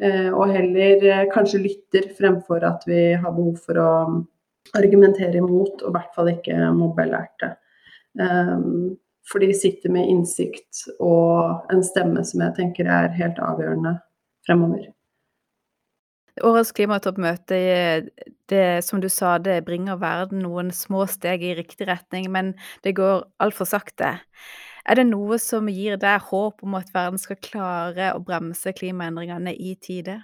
Uh, 0.00 0.32
og 0.32 0.48
heller 0.56 1.28
kanskje 1.32 1.60
lytter 1.60 2.08
fremfor 2.16 2.64
at 2.64 2.88
vi 2.88 3.10
har 3.12 3.36
behov 3.36 3.60
for 3.68 3.82
å 3.84 3.92
argumentere 4.74 5.38
imot, 5.38 5.82
og 5.82 5.88
i 5.90 5.94
hvert 5.96 6.14
fall 6.16 6.32
ikke 6.32 6.58
mobbelærte. 6.74 7.54
Um, 8.18 8.96
for 9.26 9.42
de 9.42 9.50
sitter 9.54 9.90
med 9.92 10.08
innsikt 10.08 10.86
og 11.02 11.66
en 11.72 11.82
stemme 11.84 12.22
som 12.24 12.44
jeg 12.44 12.54
tenker 12.60 12.88
er 12.88 13.14
helt 13.18 13.40
avgjørende 13.42 13.96
fremover. 14.46 14.92
Årets 16.44 16.70
klimatoppmøte, 16.76 17.58
det, 18.52 18.64
som 18.84 19.00
du 19.00 19.08
sa, 19.08 19.38
det 19.40 19.62
bringer 19.64 19.96
verden 19.98 20.42
noen 20.44 20.68
små 20.74 21.06
steg 21.08 21.42
i 21.42 21.54
riktig 21.56 21.88
retning, 21.88 22.28
men 22.32 22.52
det 22.84 22.92
går 22.98 23.24
altfor 23.40 23.68
sakte. 23.68 24.18
Er 24.86 25.00
det 25.00 25.08
noe 25.08 25.40
som 25.42 25.70
gir 25.72 25.96
deg 25.98 26.28
håp 26.28 26.60
om 26.62 26.76
at 26.78 26.92
verden 26.94 27.18
skal 27.18 27.40
klare 27.42 28.12
å 28.12 28.20
bremse 28.22 28.74
klimaendringene 28.76 29.56
i 29.56 29.74
tide? 29.80 30.20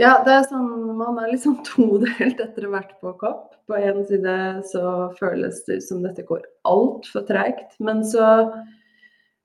Ja, 0.00 0.14
det 0.24 0.32
er 0.32 0.44
sånn, 0.48 0.68
man 0.96 1.18
er 1.20 1.28
liksom 1.28 1.58
todelt 1.66 2.38
etter 2.40 2.70
vært 2.72 2.94
på 3.02 3.12
kopp. 3.20 3.50
På 3.68 3.76
en 3.76 4.00
side 4.08 4.34
så 4.70 5.10
føles 5.18 5.60
det 5.66 5.82
som 5.84 6.00
dette 6.04 6.24
går 6.24 6.46
altfor 6.68 7.26
treigt. 7.28 7.74
Men 7.84 8.00
så 8.08 8.24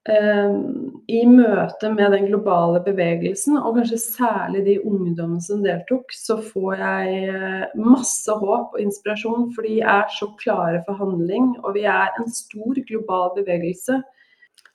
eh, 0.07 0.55
i 1.11 1.25
møte 1.27 1.91
med 1.91 2.15
den 2.15 2.29
globale 2.29 2.79
bevegelsen, 2.85 3.59
og 3.59 3.81
kanskje 3.81 3.99
særlig 3.99 4.63
de 4.69 4.77
ungdommene 4.87 5.43
som 5.43 5.59
deltok, 5.65 6.15
så 6.15 6.39
får 6.39 6.79
jeg 6.79 7.19
eh, 7.35 7.67
masse 7.75 8.39
håp 8.45 8.77
og 8.77 8.81
inspirasjon, 8.85 9.49
for 9.57 9.67
de 9.67 9.81
er 9.83 10.07
så 10.15 10.31
klare 10.39 10.85
for 10.87 11.03
handling. 11.03 11.51
Og 11.65 11.75
vi 11.75 11.83
er 11.83 12.15
en 12.15 12.31
stor 12.31 12.79
global 12.87 13.35
bevegelse 13.41 13.99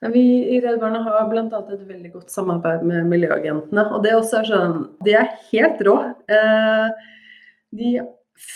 vi 0.09 0.49
i 0.57 0.61
Redd 0.61 0.81
Barna 0.81 1.03
har 1.05 1.29
bl.a. 1.29 1.45
et 1.45 1.83
veldig 1.85 2.13
godt 2.15 2.33
samarbeid 2.33 2.87
med 2.89 3.09
Miljøagentene. 3.11 3.85
Og 3.93 4.05
det 4.05 4.15
også 4.17 4.41
er 4.41 4.49
sånn 4.49 4.79
De 5.05 5.17
er 5.21 5.35
helt 5.51 5.83
rå. 5.85 5.97
Eh, 6.33 6.87
de 7.77 7.93
er 8.01 8.09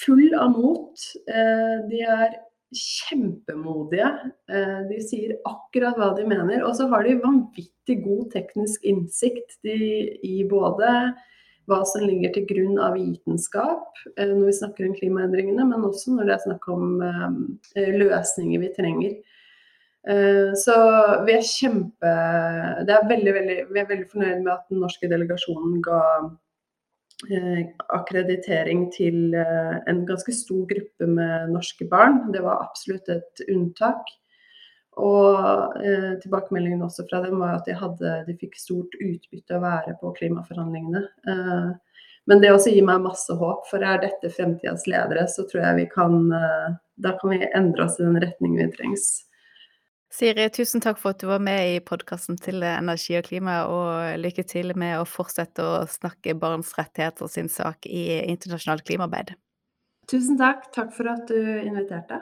full 0.04 0.33
av 0.40 0.54
mot. 0.57 1.04
Eh, 1.28 1.76
de 1.90 2.00
er 2.00 2.38
kjempemodige. 2.74 4.09
Eh, 4.48 4.80
de 4.88 5.02
sier 5.04 5.37
akkurat 5.50 6.00
hva 6.00 6.14
de 6.16 6.24
mener. 6.30 6.64
Og 6.64 6.72
så 6.78 6.88
har 6.88 7.04
de 7.04 7.20
vanvittig 7.20 8.00
god 8.07 8.30
teknisk 8.33 8.88
innsikt 8.88 9.61
i 9.68 10.40
både 10.48 10.96
hva 11.68 11.80
som 11.88 12.09
ligger 12.09 12.33
til 12.33 12.48
grunn 12.48 12.80
av 12.80 12.96
vitenskap 12.98 14.02
når 14.18 14.42
vi 14.50 14.57
snakker 14.59 14.85
om 14.85 14.96
klimaendringene, 14.98 15.64
men 15.64 15.87
også 15.88 16.12
når 16.12 16.28
det 16.28 16.35
er 16.35 16.42
snakk 16.42 16.66
om 16.68 16.98
løsninger 17.72 18.61
vi 18.61 18.68
trenger. 18.76 19.14
Eh, 20.08 20.52
så 20.60 20.74
vi 21.24 21.32
er 21.32 21.44
kjempe 21.48 22.08
er 22.84 23.06
veldig, 23.08 23.32
veldig, 23.38 23.54
Vi 23.72 23.80
er 23.80 23.86
veldig 23.88 24.10
fornøyd 24.10 24.42
med 24.42 24.50
at 24.52 24.66
den 24.68 24.82
norske 24.84 25.08
delegasjonen 25.08 25.78
ga 25.84 26.00
eh, 27.30 27.62
akkreditering 27.96 28.90
til 28.92 29.32
eh, 29.38 29.78
en 29.88 30.04
ganske 30.08 30.34
stor 30.36 30.66
gruppe 30.68 31.08
med 31.08 31.54
norske 31.54 31.88
barn. 31.88 32.20
Det 32.36 32.44
var 32.44 32.66
absolutt 32.66 33.08
et 33.16 33.46
unntak. 33.48 34.12
Og 35.00 35.80
eh, 35.80 36.12
tilbakemeldingen 36.22 36.84
også 36.84 37.08
fra 37.08 37.24
dem 37.24 37.40
var 37.40 37.56
at 37.56 37.66
de, 37.66 37.74
hadde, 37.74 38.20
de 38.28 38.36
fikk 38.44 38.60
stort 38.60 38.92
utbytte 39.00 39.56
å 39.56 39.64
være 39.64 39.96
på 40.04 40.12
klimaforhandlingene. 40.20 41.06
Eh, 41.32 42.00
men 42.28 42.40
det 42.40 42.52
også 42.52 42.70
gir 42.72 42.84
meg 42.84 43.02
masse 43.04 43.32
håp, 43.36 43.66
for 43.68 43.84
er 43.84 44.04
dette 44.04 44.30
fremtidas 44.32 44.84
ledere, 44.88 45.26
så 45.28 45.44
tror 45.48 45.60
jeg 45.60 45.76
vi 45.82 45.92
kan 45.92 46.22
Da 46.96 47.10
kan 47.20 47.34
vi 47.34 47.44
endre 47.52 47.84
oss 47.84 47.98
i 47.98 48.04
den 48.06 48.16
retningen 48.22 48.62
vi 48.62 48.76
trengs. 48.78 49.08
Siri, 50.14 50.44
tusen 50.55 50.83
takk 50.83 51.00
for 51.00 51.11
at 51.11 51.18
du 51.18 51.27
var 51.27 51.40
med 51.42 51.72
i 51.72 51.81
podkasten 51.83 52.37
til 52.38 52.62
Energi 52.62 53.16
og 53.18 53.24
klima, 53.27 53.64
og 53.66 54.20
lykke 54.22 54.44
til 54.46 54.70
med 54.79 55.00
å 55.00 55.09
fortsette 55.09 55.64
å 55.64 55.81
snakke 55.90 56.37
barns 56.38 56.70
rettigheter 56.79 57.31
sin 57.33 57.50
sak 57.50 57.88
i 57.90 58.20
internasjonalt 58.31 58.87
klimaarbeid. 58.87 59.35
Tusen 60.07 60.38
takk. 60.38 60.68
Takk 60.77 60.94
for 60.94 61.11
at 61.11 61.27
du 61.27 61.35
inviterte. 61.64 62.20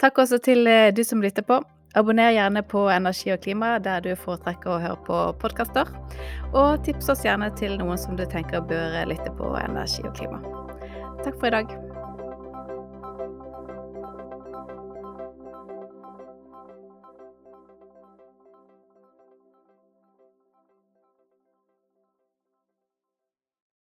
Takk 0.00 0.24
også 0.24 0.40
til 0.40 0.64
eh, 0.70 0.88
du 0.94 1.04
som 1.04 1.20
lytter 1.20 1.44
på. 1.44 1.60
Abonner 1.98 2.32
gjerne 2.32 2.64
på 2.64 2.86
Energi 2.88 3.34
og 3.34 3.42
klima 3.44 3.74
der 3.84 4.00
du 4.00 4.14
foretrekker 4.16 4.72
å 4.72 4.80
høre 4.80 5.04
på 5.04 5.22
podkaster. 5.42 5.92
Og 6.56 6.80
tips 6.86 7.12
oss 7.12 7.26
gjerne 7.28 7.52
til 7.60 7.76
noen 7.76 8.00
som 8.00 8.16
du 8.16 8.24
tenker 8.24 8.64
bør 8.64 9.02
lytte 9.10 9.36
på 9.36 9.52
Energi 9.60 10.00
og 10.08 10.16
klima. 10.16 10.40
Takk 11.20 11.36
for 11.36 11.52
i 11.52 11.58
dag. 11.60 11.91